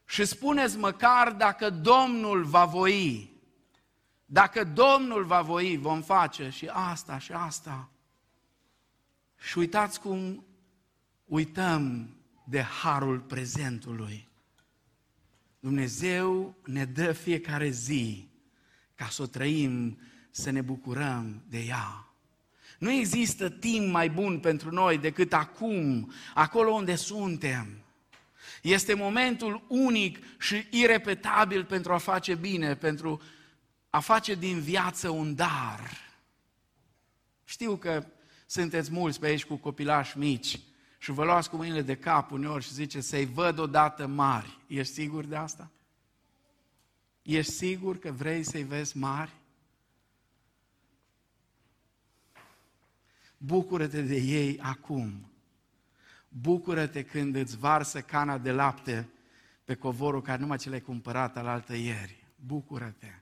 Și 0.06 0.26
spuneți 0.26 0.78
măcar 0.78 1.32
dacă 1.32 1.70
Domnul 1.70 2.44
va 2.44 2.66
voi, 2.66 3.34
dacă 4.26 4.64
Domnul 4.64 5.24
va 5.24 5.42
voi, 5.42 5.78
vom 5.78 6.02
face 6.02 6.50
și 6.50 6.70
asta 6.74 7.18
și 7.18 7.32
asta. 7.32 7.90
Și 9.38 9.58
uitați 9.58 10.00
cum 10.00 10.46
uităm 11.26 12.10
de 12.44 12.62
harul 12.62 13.20
prezentului. 13.20 14.28
Dumnezeu 15.60 16.56
ne 16.66 16.86
dă 16.86 17.12
fiecare 17.12 17.70
zi 17.70 18.30
ca 18.96 19.08
să 19.08 19.22
o 19.22 19.26
trăim, 19.26 20.00
să 20.30 20.50
ne 20.50 20.62
bucurăm 20.62 21.44
de 21.50 21.60
ea. 21.60 22.10
Nu 22.80 22.92
există 22.92 23.50
timp 23.50 23.92
mai 23.92 24.10
bun 24.10 24.40
pentru 24.40 24.72
noi 24.72 24.98
decât 24.98 25.34
acum, 25.34 26.12
acolo 26.34 26.72
unde 26.72 26.96
suntem. 26.96 27.84
Este 28.62 28.94
momentul 28.94 29.66
unic 29.68 30.40
și 30.40 30.68
irepetabil 30.72 31.66
pentru 31.66 31.94
a 31.94 31.98
face 31.98 32.36
bine, 32.36 32.76
pentru 32.76 33.22
a 33.90 34.00
face 34.00 34.36
din 34.36 34.60
viață 34.60 35.10
un 35.10 35.36
dar. 35.36 35.92
Știu 37.44 37.76
că 37.78 38.06
sunteți 38.46 38.92
mulți 38.92 39.20
pe 39.20 39.26
aici 39.26 39.46
cu 39.46 39.56
copilași 39.56 40.18
mici 40.18 40.60
și 41.06 41.12
vă 41.12 41.24
luați 41.24 41.50
cu 41.50 41.56
mâinile 41.56 41.82
de 41.82 41.96
cap 41.96 42.32
uneori 42.32 42.64
și 42.64 42.74
zice 42.74 43.02
să-i 43.02 43.26
văd 43.26 43.58
odată 43.58 44.08
mari. 44.08 44.58
Ești 44.68 44.94
sigur 44.94 45.26
de 45.26 45.36
asta? 45.36 45.72
Ești 47.22 47.52
sigur 47.52 47.98
că 47.98 48.12
vrei 48.12 48.44
să-i 48.44 48.64
vezi 48.64 48.98
mari? 48.98 49.32
Bucură-te 53.38 54.02
de 54.02 54.16
ei 54.16 54.60
acum. 54.60 55.32
Bucură-te 56.28 57.04
când 57.04 57.36
îți 57.36 57.58
varsă 57.58 58.02
cana 58.02 58.38
de 58.38 58.52
lapte 58.52 59.10
pe 59.64 59.76
covorul 59.76 60.22
care 60.22 60.42
numai 60.42 60.58
ce 60.58 60.70
l-ai 60.70 60.82
cumpărat 60.82 61.38
al 61.38 61.48
altă 61.48 61.76
ieri. 61.76 62.24
Bucură-te. 62.46 63.14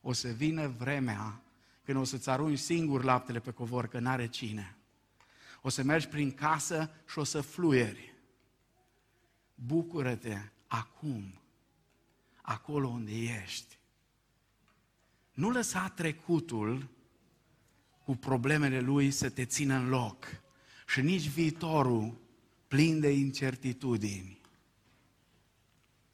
O 0.00 0.12
să 0.12 0.28
vină 0.28 0.68
vremea 0.68 1.40
când 1.84 1.98
o 1.98 2.04
să-ți 2.04 2.30
arunci 2.30 2.58
singur 2.58 3.04
laptele 3.04 3.40
pe 3.40 3.50
covor, 3.50 3.86
că 3.86 3.98
n-are 3.98 4.26
cine 4.26 4.76
o 5.66 5.68
să 5.68 5.82
mergi 5.82 6.08
prin 6.08 6.32
casă 6.32 6.90
și 7.08 7.18
o 7.18 7.24
să 7.24 7.40
fluieri. 7.40 8.14
Bucură-te 9.54 10.38
acum, 10.66 11.40
acolo 12.42 12.88
unde 12.88 13.12
ești. 13.12 13.78
Nu 15.32 15.50
lăsa 15.50 15.88
trecutul 15.88 16.88
cu 18.04 18.16
problemele 18.16 18.80
lui 18.80 19.10
să 19.10 19.30
te 19.30 19.44
țină 19.44 19.74
în 19.74 19.88
loc 19.88 20.26
și 20.86 21.00
nici 21.00 21.28
viitorul 21.28 22.20
plin 22.68 23.00
de 23.00 23.10
incertitudini. 23.10 24.40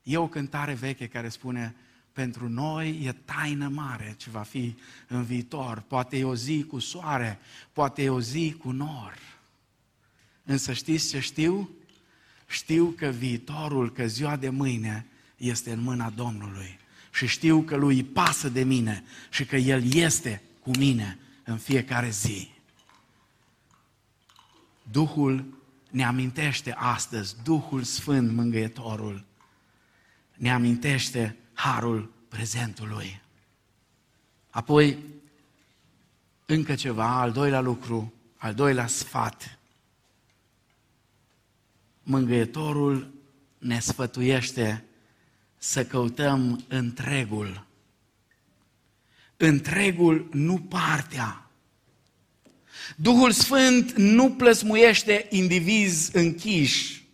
E 0.02 0.16
o 0.16 0.28
cântare 0.28 0.74
veche 0.74 1.06
care 1.08 1.28
spune, 1.28 1.76
pentru 2.12 2.48
noi 2.48 3.04
e 3.04 3.12
taină 3.12 3.68
mare 3.68 4.14
ce 4.16 4.30
va 4.30 4.42
fi 4.42 4.76
în 5.08 5.22
viitor. 5.22 5.80
Poate 5.80 6.18
e 6.18 6.24
o 6.24 6.34
zi 6.34 6.64
cu 6.64 6.78
soare, 6.78 7.38
poate 7.72 8.02
e 8.02 8.10
o 8.10 8.20
zi 8.20 8.54
cu 8.58 8.70
nor. 8.70 9.29
Însă 10.50 10.72
știți 10.72 11.08
ce 11.08 11.20
știu? 11.20 11.70
Știu 12.46 12.94
că 12.96 13.06
viitorul, 13.06 13.92
că 13.92 14.06
ziua 14.06 14.36
de 14.36 14.48
mâine 14.48 15.06
este 15.36 15.72
în 15.72 15.80
mâna 15.80 16.10
Domnului. 16.10 16.78
Și 17.12 17.26
știu 17.26 17.62
că 17.62 17.76
lui 17.76 17.96
îi 17.96 18.04
pasă 18.04 18.48
de 18.48 18.62
mine 18.62 19.04
și 19.30 19.44
că 19.44 19.56
El 19.56 19.92
este 19.92 20.42
cu 20.62 20.70
mine 20.78 21.18
în 21.44 21.56
fiecare 21.56 22.10
zi. 22.10 22.50
Duhul 24.82 25.62
ne 25.90 26.04
amintește 26.04 26.72
astăzi, 26.72 27.36
Duhul 27.42 27.82
Sfânt, 27.82 28.32
Mângâietorul, 28.32 29.24
ne 30.34 30.52
amintește 30.52 31.36
harul 31.52 32.12
prezentului. 32.28 33.20
Apoi, 34.50 34.98
încă 36.46 36.74
ceva, 36.74 37.20
al 37.20 37.32
doilea 37.32 37.60
lucru, 37.60 38.12
al 38.36 38.54
doilea 38.54 38.86
sfat. 38.86 39.59
Mângâietorul 42.02 43.14
ne 43.58 43.80
sfătuiește 43.80 44.84
să 45.58 45.84
căutăm 45.84 46.64
întregul. 46.68 47.66
Întregul, 49.36 50.28
nu 50.32 50.58
partea. 50.58 51.50
Duhul 52.96 53.30
Sfânt 53.30 53.92
nu 53.92 54.30
plăsmuiește 54.30 55.26
indivizi 55.30 56.16
închiși, 56.16 57.08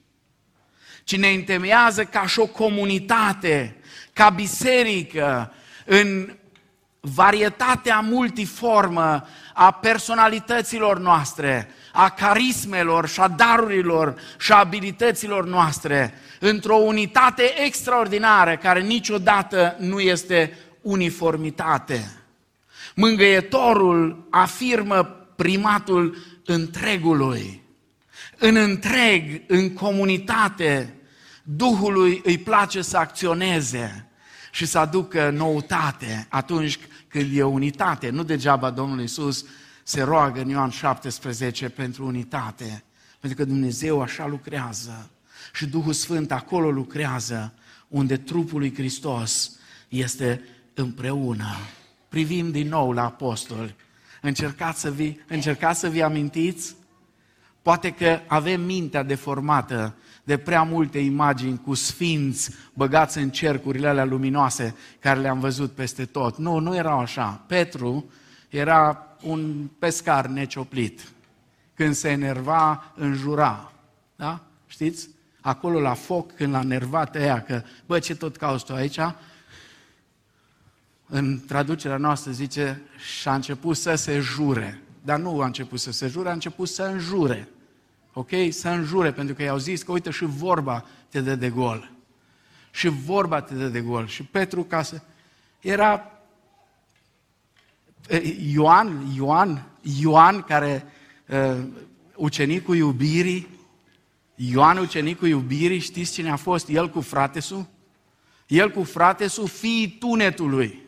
ci 1.05 1.17
ne 1.17 1.29
întemeiază 1.29 2.05
ca 2.05 2.27
și 2.27 2.39
o 2.39 2.47
comunitate, 2.47 3.77
ca 4.13 4.31
biserică, 4.31 5.53
în 5.85 6.37
varietatea 7.01 8.01
multiformă 8.01 9.27
a 9.55 9.71
personalităților 9.73 10.99
noastre, 10.99 11.69
a 11.97 12.11
carismelor 12.11 13.09
și 13.09 13.21
a 13.21 13.29
darurilor 13.29 14.15
și 14.39 14.53
a 14.53 14.59
abilităților 14.59 15.47
noastre, 15.47 16.15
într-o 16.41 16.75
unitate 16.75 17.63
extraordinară 17.65 18.57
care 18.57 18.81
niciodată 18.81 19.77
nu 19.79 20.01
este 20.01 20.59
uniformitate. 20.81 22.13
Mângâietorul 22.95 24.27
afirmă 24.31 25.03
primatul 25.37 26.17
întregului. 26.45 27.63
În 28.39 28.57
întreg, 28.57 29.43
în 29.47 29.73
comunitate, 29.73 30.95
Duhului 31.43 32.21
îi 32.25 32.39
place 32.39 32.83
să 32.83 32.97
acționeze 32.97 34.09
și 34.51 34.67
să 34.67 34.79
aducă 34.79 35.31
noutate 35.31 36.27
atunci 36.29 36.79
când 37.09 37.37
e 37.37 37.43
unitate. 37.43 38.11
Nu 38.11 38.23
degeaba 38.23 38.71
Domnul 38.71 39.01
Iisus 39.01 39.45
se 39.89 40.03
roagă 40.03 40.41
în 40.41 40.49
Ioan 40.49 40.71
17 40.71 41.69
pentru 41.69 42.07
unitate, 42.07 42.85
pentru 43.21 43.39
că 43.39 43.45
Dumnezeu 43.45 44.01
așa 44.03 44.27
lucrează 44.27 45.11
și 45.53 45.67
Duhul 45.67 45.93
Sfânt 45.93 46.33
acolo 46.33 46.71
lucrează 46.71 47.53
unde 47.89 48.17
trupul 48.17 48.59
lui 48.59 48.75
Hristos 48.75 49.59
este 49.89 50.45
împreună. 50.75 51.57
Privim 52.09 52.51
din 52.51 52.69
nou 52.69 52.93
la 52.93 53.05
apostoli. 53.05 53.75
Încercați 54.23 54.81
să 54.81 54.91
vi, 54.91 55.21
încercați 55.29 55.81
să 55.81 55.89
vi 55.89 56.03
amintiți? 56.03 56.77
Poate 57.63 57.91
că 57.91 58.21
avem 58.27 58.61
mintea 58.61 59.03
deformată 59.03 59.95
de 60.25 60.37
prea 60.37 60.63
multe 60.63 60.99
imagini 60.99 61.61
cu 61.61 61.75
sfinți 61.75 62.51
băgați 62.75 63.19
în 63.19 63.31
cercurile 63.31 63.89
alea 63.89 64.05
luminoase 64.05 64.75
care 65.01 65.21
le-am 65.21 65.41
văzut 65.41 65.73
peste 65.73 66.05
tot. 66.05 66.37
Nu, 66.37 66.59
nu 66.59 66.77
erau 66.77 66.99
așa. 66.99 67.45
Petru 67.47 68.11
era 68.49 69.06
un 69.23 69.69
pescar 69.79 70.27
necioplit. 70.27 71.13
Când 71.75 71.95
se 71.95 72.09
enerva, 72.09 72.93
înjura. 72.95 73.73
Da? 74.17 74.41
Știți? 74.67 75.09
Acolo 75.41 75.81
la 75.81 75.95
foc, 75.95 76.33
când 76.35 76.53
l-a 76.53 76.63
nervat 76.63 77.17
ea, 77.17 77.43
că, 77.43 77.63
bă, 77.87 77.99
ce 77.99 78.15
tot 78.15 78.37
cauți 78.37 78.65
tu 78.65 78.73
aici? 78.73 79.01
În 81.07 81.41
traducerea 81.47 81.97
noastră 81.97 82.31
zice, 82.33 82.83
și 83.19 83.29
a 83.29 83.35
început 83.35 83.77
să 83.77 83.95
se 83.95 84.19
jure. 84.19 84.81
Dar 85.03 85.19
nu 85.19 85.41
a 85.41 85.47
început 85.47 85.81
să 85.81 85.93
se 85.93 86.07
jure, 86.07 86.29
a 86.29 86.33
început 86.33 86.69
să 86.69 86.83
înjure 86.83 87.49
ok? 88.19 88.31
Să 88.51 88.69
înjure, 88.69 89.13
pentru 89.13 89.35
că 89.35 89.43
i-au 89.43 89.59
zis 89.59 89.83
că, 89.83 89.93
uite, 89.93 90.11
și 90.11 90.25
vorba 90.25 90.85
te 91.09 91.21
dă 91.21 91.35
de 91.35 91.51
gol. 91.51 91.91
Și 92.71 92.89
vorba 92.89 93.41
te 93.41 93.55
dă 93.55 93.69
de 93.69 93.81
gol. 93.81 94.07
Și 94.07 94.23
Petru, 94.23 94.65
ca 94.65 94.83
să... 94.83 95.01
Era 95.61 96.11
Ioan, 98.53 99.13
Ioan, 99.17 99.67
Ioan, 100.01 100.43
care 100.43 100.85
uh, 101.29 101.57
ucenicul 102.17 102.77
iubirii, 102.77 103.49
Ioan 104.35 104.79
ucenicul 104.79 105.29
iubirii, 105.29 105.79
știți 105.79 106.13
cine 106.13 106.31
a 106.31 106.37
fost? 106.37 106.69
El 106.69 106.91
cu 106.91 107.01
fratesul? 107.01 107.67
El 108.47 108.71
cu 108.71 108.83
fratesul, 108.83 109.47
fiii 109.47 109.89
tunetului. 109.89 110.83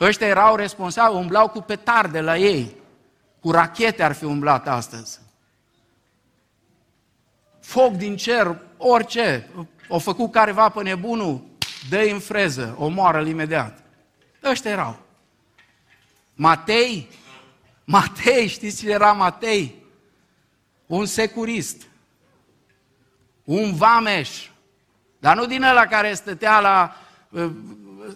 Ăștia 0.00 0.26
erau 0.26 0.56
responsabili, 0.56 1.20
umblau 1.20 1.48
cu 1.48 1.60
petarde 1.60 2.20
la 2.20 2.38
ei. 2.38 2.74
Cu 3.40 3.50
rachete 3.50 4.02
ar 4.02 4.12
fi 4.12 4.24
umblat 4.24 4.68
astăzi 4.68 5.20
foc 7.70 7.92
din 7.92 8.16
cer, 8.16 8.56
orice. 8.76 9.48
O 9.88 9.98
făcut 9.98 10.32
careva 10.32 10.68
pe 10.68 10.82
nebunul, 10.82 11.40
dă 11.88 12.08
în 12.12 12.18
freză, 12.18 12.74
omoară-l 12.78 13.26
imediat. 13.26 13.82
Ăștia 14.44 14.70
erau. 14.70 14.98
Matei, 16.40 17.08
Matei, 17.84 18.46
știți 18.46 18.76
cine 18.78 18.90
era 18.90 19.12
Matei? 19.12 19.74
Un 20.86 21.06
securist, 21.06 21.82
un 23.44 23.74
vameș, 23.74 24.48
dar 25.18 25.36
nu 25.36 25.46
din 25.46 25.62
ăla 25.62 25.86
care 25.86 26.14
stătea 26.14 26.60
la 26.60 26.96
uh, 27.28 27.50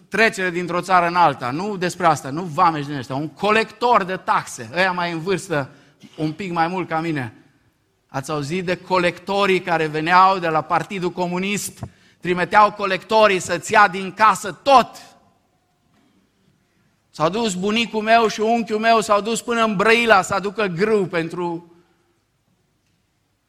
trecere 0.09 0.51
dintr-o 0.51 0.81
țară 0.81 1.07
în 1.07 1.15
alta, 1.15 1.51
nu 1.51 1.77
despre 1.77 2.07
asta, 2.07 2.31
nu 2.31 2.43
vameș 2.43 2.87
din 2.87 2.97
ăștia, 2.97 3.15
un 3.15 3.29
colector 3.29 4.05
de 4.05 4.17
taxe, 4.17 4.71
ăia 4.75 4.93
mai 4.93 5.13
în 5.13 5.21
vârstă, 5.21 5.71
un 6.17 6.33
pic 6.33 6.53
mai 6.53 6.69
mult 6.69 6.89
ca 6.89 7.01
mine, 7.01 7.35
Ați 8.09 8.31
auzit 8.31 8.65
de 8.65 8.77
colectorii 8.77 9.61
care 9.61 9.87
veneau 9.87 10.39
de 10.39 10.49
la 10.49 10.61
Partidul 10.61 11.11
Comunist, 11.11 11.79
trimiteau 12.21 12.73
colectorii 12.73 13.39
să-ți 13.39 13.73
ia 13.73 13.89
din 13.89 14.13
casă 14.13 14.53
tot. 14.53 14.89
S-au 17.15 17.29
dus 17.29 17.55
bunicul 17.55 18.03
meu 18.03 18.27
și 18.27 18.41
unchiul 18.41 18.79
meu, 18.79 19.01
s-au 19.01 19.21
dus 19.21 19.43
până 19.43 19.65
în 19.65 19.77
Brăila 19.77 20.23
să 20.23 20.35
aducă 20.35 20.67
grâu 20.67 21.07
pentru 21.07 21.73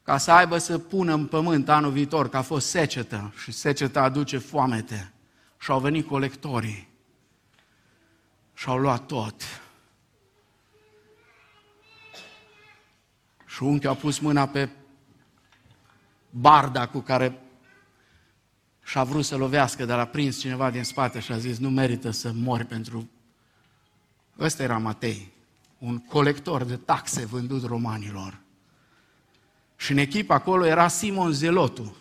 ca 0.02 0.18
să 0.18 0.30
aibă 0.30 0.58
să 0.58 0.78
pună 0.78 1.14
în 1.14 1.26
pământ 1.26 1.68
anul 1.68 1.90
viitor, 1.90 2.28
că 2.28 2.36
a 2.36 2.42
fost 2.42 2.68
secetă 2.68 3.32
și 3.42 3.52
seceta 3.52 4.02
aduce 4.02 4.38
foamete. 4.38 5.12
Și 5.58 5.70
au 5.70 5.80
venit 5.80 6.06
colectorii 6.06 6.88
și 8.54 8.68
au 8.68 8.78
luat 8.78 9.06
tot. 9.06 9.42
Și 13.46 13.62
unchiul 13.62 13.90
a 13.90 13.94
pus 13.94 14.18
mâna 14.18 14.46
pe 14.46 14.68
barda 16.30 16.88
cu 16.88 16.98
care 16.98 17.40
și-a 18.84 19.04
vrut 19.04 19.24
să 19.24 19.36
lovească, 19.36 19.84
dar 19.84 19.98
a 19.98 20.06
prins 20.06 20.38
cineva 20.38 20.70
din 20.70 20.84
spate 20.84 21.20
și 21.20 21.32
a 21.32 21.38
zis, 21.38 21.58
nu 21.58 21.70
merită 21.70 22.10
să 22.10 22.32
mori 22.34 22.64
pentru... 22.64 23.08
Ăsta 24.38 24.62
era 24.62 24.78
Matei, 24.78 25.32
un 25.78 25.98
colector 25.98 26.64
de 26.64 26.76
taxe 26.76 27.24
vândut 27.24 27.64
romanilor. 27.64 28.38
Și 29.76 29.92
în 29.92 29.98
echipă 29.98 30.32
acolo 30.32 30.66
era 30.66 30.88
Simon 30.88 31.32
Zelotu. 31.32 31.96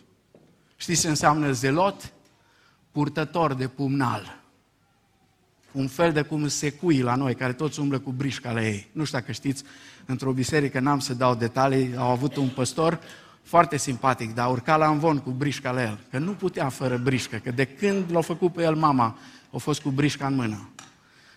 Știți 0.76 1.02
ce 1.02 1.08
înseamnă 1.08 1.52
zelot? 1.52 2.14
Purtător 2.92 3.54
de 3.54 3.68
pumnal. 3.68 4.44
Un 5.72 5.88
fel 5.88 6.12
de 6.12 6.22
cum 6.22 6.48
secui 6.48 7.02
la 7.02 7.16
noi, 7.16 7.36
care 7.36 7.54
toți 7.54 7.80
umblă 7.80 8.00
cu 8.00 8.12
brișca 8.12 8.52
la 8.52 8.66
ei. 8.66 8.90
Nu 8.92 9.04
știu 9.04 9.20
dacă 9.20 9.32
știți, 9.32 9.64
într-o 10.06 10.32
biserică, 10.32 10.80
n-am 10.80 11.00
să 11.00 11.14
dau 11.14 11.36
detalii, 11.36 11.96
au 11.96 12.12
avut 12.12 12.36
un 12.36 12.50
păstor 12.50 13.00
foarte 13.42 13.78
simpatic, 13.78 14.34
dar 14.34 14.50
urca 14.50 14.78
la 14.78 14.90
învon 14.90 15.18
cu 15.18 15.30
brișca 15.30 15.72
la 15.72 15.82
el, 15.82 16.00
că 16.10 16.18
nu 16.18 16.32
putea 16.32 16.70
fără 16.70 16.98
brișcă, 16.98 17.38
că 17.38 17.52
de 17.52 17.66
când 17.66 18.12
l-a 18.12 18.22
făcut 18.22 18.54
pe 18.54 18.64
el 18.64 18.76
mama, 18.76 19.18
a 19.52 19.58
fost 19.58 19.82
cu 19.82 19.90
brișca 19.90 20.28
în 20.28 20.36
mână. 20.36 20.70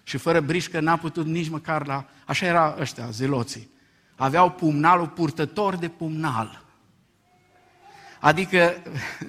Și 0.08 0.16
fără 0.16 0.40
brișcă 0.40 0.80
n-a 0.80 0.96
putut 0.96 1.26
nici 1.26 1.48
măcar 1.48 1.86
la... 1.86 2.04
Așa 2.26 2.46
era 2.46 2.76
ăștia, 2.80 3.10
zeloții. 3.10 3.70
Aveau 4.16 4.50
pumnalul 4.50 5.08
purtător 5.08 5.76
de 5.76 5.88
pumnal. 5.88 6.64
Adică, 8.20 8.82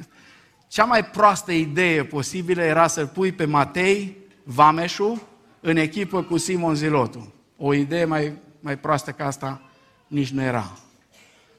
cea 0.67 0.83
mai 0.83 1.05
proastă 1.05 1.51
idee 1.51 2.05
posibilă 2.05 2.61
era 2.61 2.87
să-l 2.87 3.07
pui 3.07 3.31
pe 3.31 3.45
Matei, 3.45 4.17
Vameșu, 4.43 5.27
în 5.59 5.77
echipă 5.77 6.23
cu 6.23 6.37
Simon 6.37 6.75
Zilotu. 6.75 7.33
O 7.57 7.73
idee 7.73 8.05
mai 8.05 8.33
mai 8.59 8.77
proastă 8.77 9.11
ca 9.11 9.25
asta 9.25 9.61
nici 10.07 10.31
nu 10.31 10.41
era. 10.41 10.77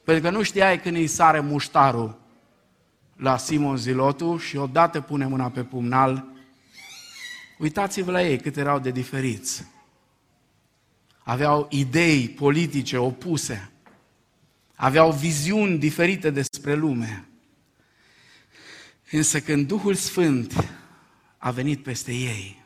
Pentru 0.03 0.23
că 0.23 0.29
nu 0.29 0.43
știai 0.43 0.79
când 0.79 0.95
îi 0.95 1.07
sare 1.07 1.39
muștarul 1.39 2.19
la 3.15 3.37
Simon 3.37 3.77
Zilotu 3.77 4.37
și 4.37 4.57
odată 4.57 5.01
pune 5.01 5.25
mâna 5.25 5.49
pe 5.49 5.63
pumnal, 5.63 6.30
uitați-vă 7.61 8.11
la 8.11 8.23
ei 8.23 8.37
cât 8.39 8.57
erau 8.57 8.79
de 8.79 8.91
diferiți. 8.91 9.65
Aveau 11.23 11.67
idei 11.69 12.29
politice 12.29 12.97
opuse, 12.97 13.71
aveau 14.75 15.11
viziuni 15.11 15.77
diferite 15.77 16.29
despre 16.29 16.73
lume. 16.73 17.25
Însă 19.11 19.41
când 19.41 19.67
Duhul 19.67 19.95
Sfânt 19.95 20.69
a 21.37 21.51
venit 21.51 21.83
peste 21.83 22.13
ei, 22.13 22.63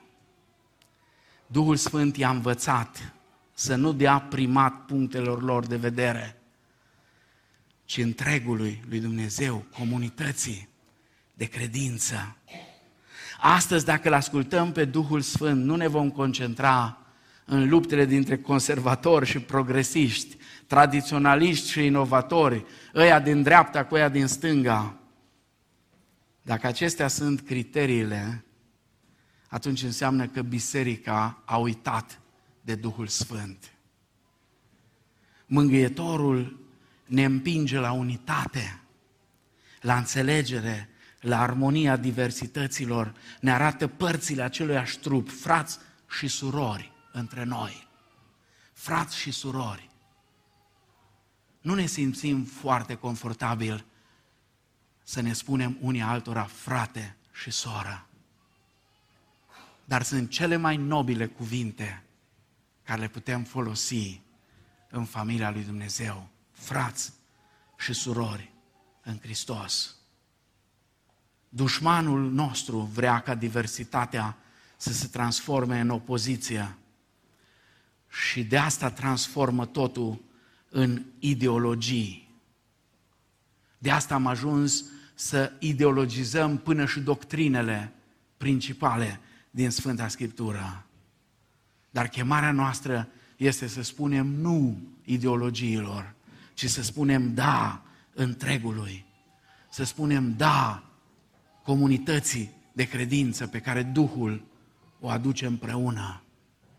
Duhul 1.47 1.75
Sfânt 1.75 2.17
i-a 2.17 2.29
învățat 2.29 3.13
să 3.53 3.75
nu 3.75 3.93
dea 3.93 4.19
primat 4.19 4.85
punctelor 4.85 5.43
lor 5.43 5.65
de 5.65 5.75
vedere, 5.75 6.41
ci 7.85 7.97
întregului 7.97 8.83
lui 8.89 8.99
Dumnezeu, 8.99 9.65
comunității 9.77 10.69
de 11.33 11.45
credință. 11.45 12.37
Astăzi, 13.39 13.85
dacă 13.85 14.07
îl 14.07 14.13
ascultăm 14.13 14.71
pe 14.71 14.85
Duhul 14.85 15.21
Sfânt, 15.21 15.63
nu 15.63 15.75
ne 15.75 15.87
vom 15.87 16.09
concentra 16.11 16.97
în 17.45 17.69
luptele 17.69 18.05
dintre 18.05 18.37
conservatori 18.37 19.25
și 19.25 19.39
progresiști, 19.39 20.37
tradiționaliști 20.67 21.69
și 21.69 21.85
inovatori, 21.85 22.65
ăia 22.95 23.19
din 23.19 23.43
dreapta 23.43 23.85
cu 23.85 23.95
ăia 23.95 24.09
din 24.09 24.27
stânga. 24.27 24.97
Dacă 26.41 26.67
acestea 26.67 27.07
sunt 27.07 27.41
criteriile, 27.41 28.45
atunci 29.47 29.83
înseamnă 29.83 30.27
că 30.27 30.41
biserica 30.41 31.41
a 31.45 31.57
uitat 31.57 32.19
de 32.61 32.75
Duhul 32.75 33.07
Sfânt. 33.07 33.71
Mângâietorul 35.45 36.59
ne 37.05 37.23
împinge 37.23 37.79
la 37.79 37.91
unitate, 37.91 38.79
la 39.81 39.97
înțelegere, 39.97 40.89
la 41.25 41.41
armonia 41.41 41.95
diversităților, 41.95 43.13
ne 43.39 43.51
arată 43.51 43.87
părțile 43.87 44.41
aceluiași 44.41 44.99
trup, 44.99 45.29
frați 45.29 45.77
și 46.09 46.27
surori 46.27 46.91
între 47.11 47.43
noi. 47.43 47.87
Frați 48.73 49.17
și 49.17 49.31
surori. 49.31 49.89
Nu 51.61 51.73
ne 51.73 51.85
simțim 51.85 52.43
foarte 52.43 52.95
confortabil 52.95 53.85
să 55.03 55.21
ne 55.21 55.33
spunem 55.33 55.77
unii 55.81 56.01
altora 56.01 56.43
frate 56.43 57.15
și 57.31 57.51
soră. 57.51 58.07
Dar 59.85 60.03
sunt 60.03 60.29
cele 60.29 60.55
mai 60.55 60.77
nobile 60.77 61.25
cuvinte 61.25 62.03
care 62.83 63.01
le 63.01 63.07
putem 63.07 63.43
folosi 63.43 64.21
în 64.89 65.05
familia 65.05 65.51
lui 65.51 65.63
Dumnezeu, 65.63 66.29
frați 66.51 67.13
și 67.77 67.93
surori 67.93 68.53
în 69.03 69.19
Hristos. 69.19 69.94
Dușmanul 71.55 72.31
nostru 72.31 72.79
vrea 72.93 73.19
ca 73.19 73.35
diversitatea 73.35 74.37
să 74.77 74.93
se 74.93 75.07
transforme 75.07 75.79
în 75.79 75.89
opoziție 75.89 76.75
și 78.09 78.43
de 78.43 78.57
asta 78.57 78.91
transformă 78.91 79.65
totul 79.65 80.21
în 80.69 81.03
ideologii. 81.19 82.29
De 83.77 83.91
asta 83.91 84.13
am 84.13 84.27
ajuns 84.27 84.83
să 85.13 85.51
ideologizăm 85.59 86.57
până 86.57 86.85
și 86.85 86.99
doctrinele 86.99 87.93
principale 88.37 89.19
din 89.51 89.69
Sfânta 89.69 90.07
Scriptură. 90.07 90.85
Dar 91.89 92.07
chemarea 92.07 92.51
noastră 92.51 93.07
este 93.37 93.67
să 93.67 93.81
spunem 93.81 94.27
nu 94.27 94.77
ideologiilor, 95.03 96.13
ci 96.53 96.69
să 96.69 96.81
spunem 96.81 97.33
da 97.33 97.81
întregului. 98.13 99.05
Să 99.69 99.83
spunem 99.83 100.33
da 100.37 100.85
comunității 101.65 102.51
de 102.71 102.83
credință 102.83 103.47
pe 103.47 103.59
care 103.59 103.83
Duhul 103.83 104.45
o 104.99 105.09
aduce 105.09 105.45
împreună. 105.45 106.23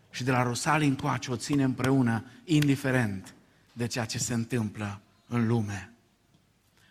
Și 0.09 0.23
de 0.23 0.31
la 0.31 0.43
Rosalii 0.43 0.87
încoace 0.87 1.31
o 1.31 1.35
ține 1.35 1.63
împreună, 1.63 2.23
indiferent 2.43 3.33
de 3.73 3.87
ceea 3.87 4.05
ce 4.05 4.17
se 4.17 4.33
întâmplă 4.33 5.01
în 5.27 5.47
lume. 5.47 5.93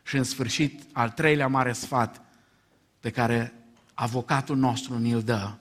Și 0.02 0.16
în 0.16 0.24
sfârșit, 0.24 0.82
al 0.92 1.10
treilea 1.10 1.48
mare 1.48 1.72
sfat 1.72 2.24
pe 3.00 3.10
care 3.10 3.52
avocatul 3.94 4.56
nostru 4.56 4.98
ni-l 4.98 5.22
dă, 5.22 5.54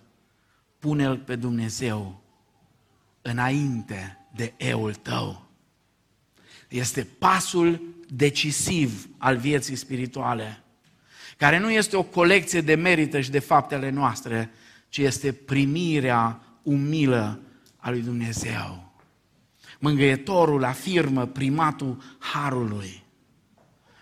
pune-l 0.80 1.18
pe 1.18 1.36
Dumnezeu 1.36 2.22
înainte 3.22 4.18
de 4.36 4.54
eul 4.58 4.96
tău. 4.96 5.50
Este 6.70 7.04
pasul 7.04 7.82
decisiv 8.08 9.10
al 9.18 9.38
vieții 9.38 9.76
spirituale, 9.76 10.64
care 11.38 11.58
nu 11.58 11.72
este 11.72 11.98
o 11.98 12.04
colecție 12.04 12.62
de 12.62 12.76
merite 12.76 13.22
și 13.22 13.32
de 13.32 13.40
faptele 13.40 13.90
noastre, 13.90 14.52
ci 14.90 14.98
este 14.98 15.32
primirea 15.32 16.40
umilă 16.64 17.40
a 17.78 17.90
lui 17.90 18.02
Dumnezeu. 18.02 18.94
Mângâietorul 19.80 20.64
afirmă 20.64 21.26
primatul 21.26 22.02
harului. 22.20 23.04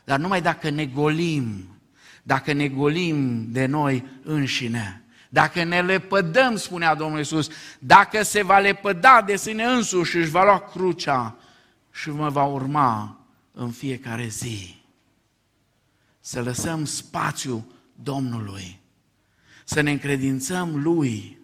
Dar 0.03 0.19
numai 0.19 0.41
dacă 0.41 0.69
ne 0.69 0.85
golim, 0.85 1.77
dacă 2.23 2.53
ne 2.53 2.67
golim 2.67 3.51
de 3.51 3.65
noi 3.65 4.05
înșine, 4.23 5.03
dacă 5.29 5.63
ne 5.63 5.81
lepădăm, 5.81 6.55
spunea 6.55 6.95
Domnul 6.95 7.17
Iisus, 7.17 7.49
dacă 7.79 8.23
se 8.23 8.43
va 8.43 8.59
lepăda 8.59 9.21
de 9.21 9.35
sine 9.35 9.63
însuși 9.63 10.11
și 10.11 10.17
își 10.17 10.29
va 10.29 10.43
lua 10.43 10.59
crucea 10.59 11.35
și 11.91 12.09
mă 12.09 12.29
va 12.29 12.43
urma 12.43 13.19
în 13.51 13.71
fiecare 13.71 14.27
zi. 14.27 14.82
Să 16.25 16.41
lăsăm 16.41 16.85
spațiu 16.85 17.71
Domnului, 17.95 18.79
să 19.65 19.81
ne 19.81 19.91
încredințăm 19.91 20.81
Lui, 20.81 21.37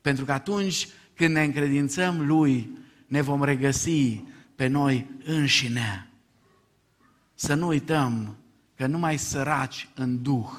pentru 0.00 0.24
că 0.24 0.32
atunci 0.32 0.88
când 1.14 1.34
ne 1.34 1.42
încredințăm 1.42 2.26
Lui, 2.26 2.78
ne 3.06 3.20
vom 3.20 3.42
regăsi 3.42 4.22
pe 4.54 4.66
noi 4.66 5.10
înșine. 5.24 6.10
Să 7.34 7.54
nu 7.54 7.66
uităm 7.66 8.36
că 8.74 8.86
numai 8.86 9.18
săraci 9.18 9.88
în 9.94 10.22
Duh 10.22 10.50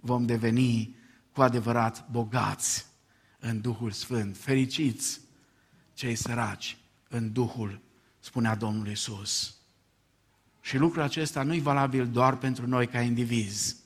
vom 0.00 0.26
deveni 0.26 0.96
cu 1.32 1.42
adevărat 1.42 2.08
bogați 2.10 2.86
în 3.38 3.60
Duhul 3.60 3.90
Sfânt. 3.90 4.36
Fericiți 4.36 5.20
cei 5.94 6.14
săraci 6.14 6.76
în 7.08 7.32
Duhul, 7.32 7.80
spunea 8.18 8.54
Domnul 8.54 8.88
Isus. 8.88 9.56
Și 10.64 10.76
lucrul 10.76 11.02
acesta 11.02 11.42
nu 11.42 11.54
e 11.54 11.60
valabil 11.60 12.06
doar 12.06 12.36
pentru 12.36 12.66
noi 12.66 12.86
ca 12.86 13.00
indivizi, 13.00 13.76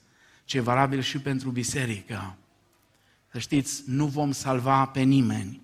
ci 0.44 0.54
e 0.54 0.60
valabil 0.60 1.00
și 1.00 1.20
pentru 1.20 1.50
biserică. 1.50 2.36
Să 3.32 3.38
știți, 3.38 3.82
nu 3.86 4.06
vom 4.06 4.32
salva 4.32 4.86
pe 4.86 5.00
nimeni. 5.00 5.62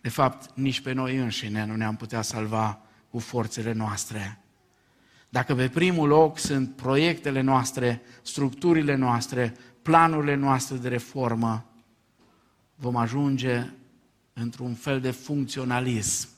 De 0.00 0.08
fapt, 0.08 0.56
nici 0.56 0.80
pe 0.80 0.92
noi 0.92 1.16
înșine 1.16 1.64
nu 1.64 1.76
ne-am 1.76 1.96
putea 1.96 2.22
salva 2.22 2.80
cu 3.10 3.18
forțele 3.18 3.72
noastre. 3.72 4.40
Dacă 5.28 5.54
pe 5.54 5.68
primul 5.68 6.08
loc 6.08 6.38
sunt 6.38 6.76
proiectele 6.76 7.40
noastre, 7.40 8.02
structurile 8.22 8.94
noastre, 8.94 9.54
planurile 9.82 10.34
noastre 10.34 10.76
de 10.76 10.88
reformă, 10.88 11.64
vom 12.74 12.96
ajunge 12.96 13.70
într-un 14.32 14.74
fel 14.74 15.00
de 15.00 15.10
funcționalism, 15.10 16.28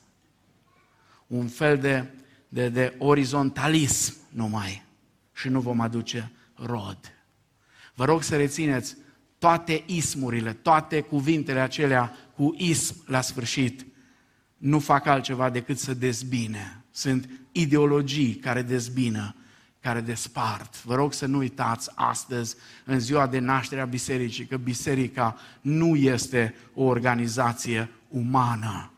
un 1.27 1.49
fel 1.49 1.79
de, 1.79 2.11
de, 2.53 2.69
de 2.69 2.95
orizontalism 2.99 4.15
numai 4.29 4.83
și 5.33 5.49
nu 5.49 5.61
vom 5.61 5.81
aduce 5.81 6.33
rod. 6.55 6.99
Vă 7.95 8.05
rog 8.05 8.23
să 8.23 8.37
rețineți 8.37 8.97
toate 9.39 9.83
ismurile, 9.87 10.53
toate 10.53 11.01
cuvintele 11.01 11.61
acelea 11.61 12.17
cu 12.35 12.55
ism 12.57 12.97
la 13.07 13.21
sfârșit, 13.21 13.87
nu 14.57 14.79
fac 14.79 15.07
altceva 15.07 15.51
decât 15.51 15.79
să 15.79 15.95
dezbine. 15.95 16.85
Sunt 16.91 17.29
ideologii 17.53 18.35
care 18.35 18.63
dezbină 18.63 19.35
care 19.81 20.01
despart. 20.01 20.83
Vă 20.83 20.95
rog 20.95 21.13
să 21.13 21.27
nu 21.27 21.39
uitați 21.39 21.91
astăzi, 21.95 22.57
în 22.85 23.01
ziua 23.01 23.27
de 23.27 23.39
naștere 23.39 23.81
a 23.81 23.85
bisericii, 23.85 24.47
că 24.47 24.57
biserica 24.57 25.37
nu 25.61 25.97
este 25.97 26.55
o 26.75 26.83
organizație 26.83 27.91
umană. 28.09 28.93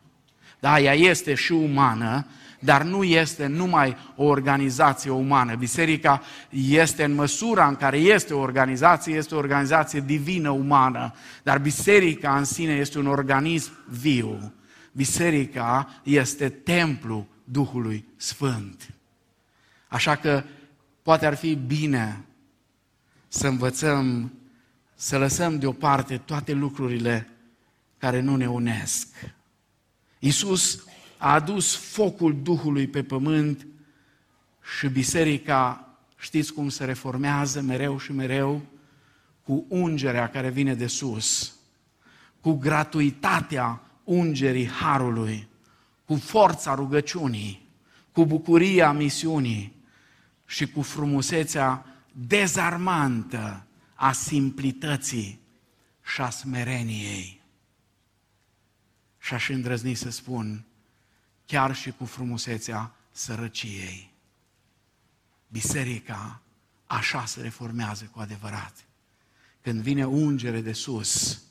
Da, 0.59 0.79
ea 0.79 0.93
este 0.93 1.33
și 1.33 1.51
umană, 1.51 2.25
dar 2.65 2.83
nu 2.83 3.03
este 3.03 3.47
numai 3.47 3.97
o 4.15 4.23
organizație 4.23 5.11
umană. 5.11 5.55
Biserica 5.55 6.21
este 6.49 7.03
în 7.03 7.13
măsura 7.13 7.67
în 7.67 7.75
care 7.75 7.97
este 7.97 8.33
o 8.33 8.39
organizație, 8.39 9.15
este 9.15 9.35
o 9.35 9.37
organizație 9.37 9.99
divină 9.99 10.49
umană, 10.49 11.13
dar 11.43 11.57
biserica 11.59 12.37
în 12.37 12.43
sine 12.43 12.73
este 12.73 12.99
un 12.99 13.07
organism 13.07 13.71
viu. 13.89 14.53
Biserica 14.91 15.89
este 16.03 16.49
templu 16.49 17.27
Duhului 17.43 18.05
Sfânt. 18.17 18.93
Așa 19.87 20.15
că 20.15 20.43
Poate 21.05 21.25
ar 21.25 21.35
fi 21.35 21.55
bine 21.55 22.25
să 23.27 23.47
învățăm, 23.47 24.33
să 24.95 25.17
lăsăm 25.17 25.59
deoparte 25.59 26.17
toate 26.17 26.53
lucrurile 26.53 27.29
care 27.97 28.19
nu 28.19 28.35
ne 28.35 28.49
unesc. 28.49 29.07
Iisus 30.19 30.83
a 31.25 31.33
adus 31.33 31.75
focul 31.75 32.41
Duhului 32.41 32.87
pe 32.87 33.03
pământ 33.03 33.67
și 34.77 34.87
biserica, 34.87 35.87
știți 36.17 36.53
cum 36.53 36.69
se 36.69 36.85
reformează 36.85 37.61
mereu 37.61 37.99
și 37.99 38.11
mereu? 38.11 38.61
Cu 39.43 39.65
ungerea 39.67 40.29
care 40.29 40.49
vine 40.49 40.73
de 40.73 40.87
sus, 40.87 41.55
cu 42.41 42.53
gratuitatea 42.53 43.81
ungerii 44.03 44.67
Harului, 44.67 45.47
cu 46.05 46.15
forța 46.15 46.75
rugăciunii, 46.75 47.69
cu 48.11 48.25
bucuria 48.25 48.91
misiunii, 48.91 49.75
și 50.45 50.67
cu 50.67 50.81
frumusețea 50.81 51.85
dezarmantă 52.11 53.65
a 53.93 54.11
simplității 54.11 55.39
și 56.13 56.21
a 56.21 56.29
smereniei. 56.29 57.41
Și 59.19 59.33
aș 59.33 59.49
îndrăzni 59.49 59.93
să 59.93 60.09
spun, 60.09 60.65
chiar 61.45 61.75
și 61.75 61.91
cu 61.91 62.05
frumusețea 62.05 62.95
sărăciei. 63.11 64.13
biserica 65.47 66.41
așa 66.87 67.25
se 67.25 67.41
reformează 67.41 68.09
cu 68.11 68.19
adevărat. 68.19 68.85
Când 69.61 69.81
vine 69.81 70.05
ungere 70.05 70.61
de 70.61 70.73
sus, 70.73 71.41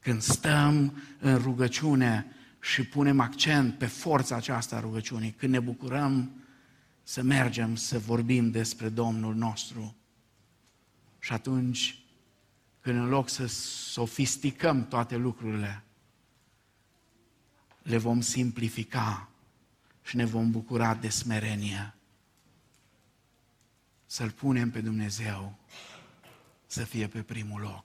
când 0.00 0.22
stăm 0.22 1.02
în 1.18 1.36
rugăciune 1.36 2.26
și 2.60 2.84
punem 2.84 3.20
accent 3.20 3.78
pe 3.78 3.86
forța 3.86 4.36
aceasta 4.36 4.76
a 4.76 4.80
rugăciunii, 4.80 5.30
când 5.30 5.52
ne 5.52 5.60
bucurăm 5.60 6.44
să 7.02 7.22
mergem 7.22 7.76
să 7.76 7.98
vorbim 7.98 8.50
despre 8.50 8.88
Domnul 8.88 9.34
nostru. 9.34 9.96
Și 11.18 11.32
atunci, 11.32 11.98
când 12.80 12.98
în 12.98 13.08
loc 13.08 13.28
să 13.28 13.46
sofisticăm 13.46 14.88
toate 14.88 15.16
lucrurile, 15.16 15.83
le 17.84 17.98
vom 17.98 18.20
simplifica 18.20 19.28
și 20.02 20.16
ne 20.16 20.24
vom 20.24 20.50
bucura 20.50 20.94
de 20.94 21.08
smerenie. 21.08 21.94
Să-L 24.06 24.30
punem 24.30 24.70
pe 24.70 24.80
Dumnezeu 24.80 25.58
să 26.66 26.84
fie 26.84 27.08
pe 27.08 27.22
primul 27.22 27.60
loc. 27.60 27.84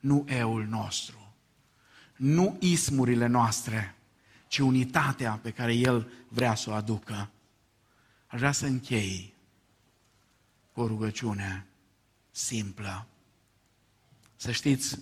Nu 0.00 0.24
eul 0.28 0.66
nostru, 0.66 1.34
nu 2.16 2.56
ismurile 2.60 3.26
noastre, 3.26 3.94
ci 4.46 4.58
unitatea 4.58 5.38
pe 5.42 5.50
care 5.50 5.74
El 5.74 6.12
vrea 6.28 6.54
să 6.54 6.70
o 6.70 6.72
aducă. 6.72 7.30
Aș 8.26 8.38
vrea 8.38 8.52
să 8.52 8.66
închei 8.66 9.34
cu 10.72 10.80
o 10.80 10.86
rugăciune 10.86 11.66
simplă. 12.30 13.06
Să 14.36 14.50
știți, 14.50 14.98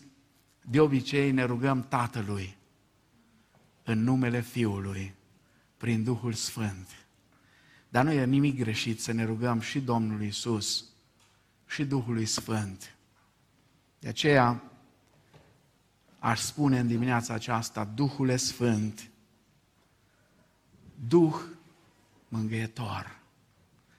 de 0.60 0.80
obicei 0.80 1.30
ne 1.30 1.44
rugăm 1.44 1.88
Tatălui 1.88 2.57
în 3.88 4.02
numele 4.02 4.40
Fiului, 4.40 5.14
prin 5.76 6.04
Duhul 6.04 6.32
Sfânt. 6.32 6.88
Dar 7.88 8.04
nu 8.04 8.12
e 8.12 8.24
nimic 8.24 8.58
greșit 8.58 9.00
să 9.00 9.12
ne 9.12 9.24
rugăm 9.24 9.60
și 9.60 9.80
Domnului 9.80 10.26
Isus 10.26 10.84
și 11.66 11.84
Duhului 11.84 12.26
Sfânt. 12.26 12.96
De 13.98 14.08
aceea 14.08 14.62
aș 16.18 16.40
spune 16.40 16.78
în 16.78 16.86
dimineața 16.86 17.34
aceasta, 17.34 17.84
Duhul 17.84 18.36
Sfânt, 18.36 19.10
Duh 21.08 21.34
mângâietor, 22.28 23.18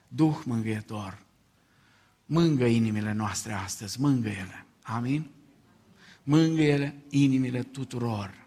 Duh 0.08 0.40
mângâietor, 0.44 1.22
mângă 2.26 2.64
inimile 2.64 3.12
noastre 3.12 3.52
astăzi, 3.52 4.00
mângă-ele. 4.00 4.66
Amin? 4.82 5.30
Mângă-ele 6.22 6.94
inimile 7.08 7.62
tuturor. 7.62 8.39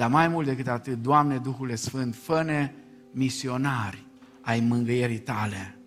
Dar 0.00 0.10
mai 0.10 0.28
mult 0.28 0.46
decât 0.46 0.68
atât, 0.68 1.02
Doamne 1.02 1.36
Duhule 1.36 1.74
Sfânt, 1.74 2.14
fă 2.14 2.68
misionari 3.10 4.06
ai 4.40 4.60
mângâierii 4.60 5.18
tale, 5.18 5.78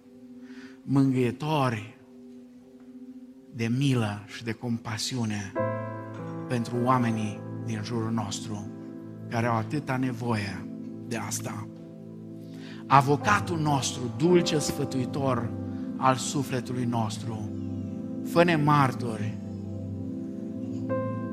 mângâietori 0.83 1.97
de 3.53 3.67
milă 3.77 4.23
și 4.25 4.43
de 4.43 4.51
compasiune 4.51 5.51
pentru 6.47 6.75
oamenii 6.83 7.41
din 7.65 7.79
jurul 7.83 8.11
nostru, 8.11 8.71
care 9.29 9.47
au 9.47 9.55
atâta 9.55 9.97
nevoie 9.97 10.65
de 11.07 11.17
asta. 11.17 11.67
Avocatul 12.87 13.59
nostru, 13.59 14.01
dulce 14.17 14.59
sfătuitor 14.59 15.49
al 15.97 16.15
sufletului 16.15 16.85
nostru, 16.85 17.49
fă-ne 18.23 18.55
martori 18.55 19.37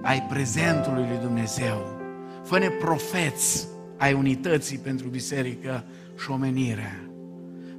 ai 0.02 0.22
prezentului 0.22 1.06
lui 1.08 1.18
Dumnezeu, 1.18 1.99
fă-ne 2.44 2.68
profeți 2.68 3.68
ai 3.96 4.12
unității 4.12 4.78
pentru 4.78 5.08
biserică 5.08 5.84
și 6.18 6.30
omenire. 6.30 7.10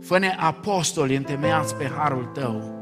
Fă-ne 0.02 0.36
apostoli 0.40 1.16
întemeiați 1.16 1.76
pe 1.76 1.92
harul 1.98 2.26
tău, 2.26 2.80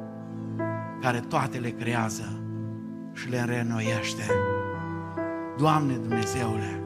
care 1.01 1.19
toate 1.19 1.57
le 1.57 1.69
creează 1.69 2.41
și 3.13 3.29
le 3.29 3.43
reînnoiește. 3.43 4.23
Doamne 5.57 5.93
Dumnezeule, 5.93 6.81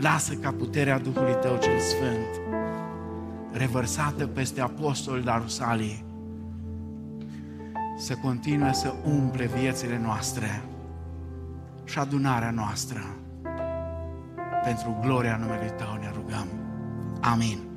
lasă 0.00 0.34
ca 0.34 0.52
puterea 0.52 0.98
Duhului 0.98 1.36
Tău 1.40 1.56
cel 1.56 1.78
Sfânt, 1.78 2.40
revărsată 3.52 4.26
peste 4.26 4.60
apostoli 4.60 5.24
la 5.24 5.38
Rusalii, 5.38 6.04
să 7.96 8.14
continue 8.14 8.72
să 8.72 8.94
umple 9.04 9.50
viețile 9.58 10.00
noastre 10.02 10.62
și 11.84 11.98
adunarea 11.98 12.50
noastră. 12.50 13.00
Pentru 14.68 14.98
gloria 15.00 15.36
numelui 15.36 15.70
Tău 15.76 15.96
ne 16.00 16.10
rugăm. 16.14 16.46
Amin. 17.20 17.67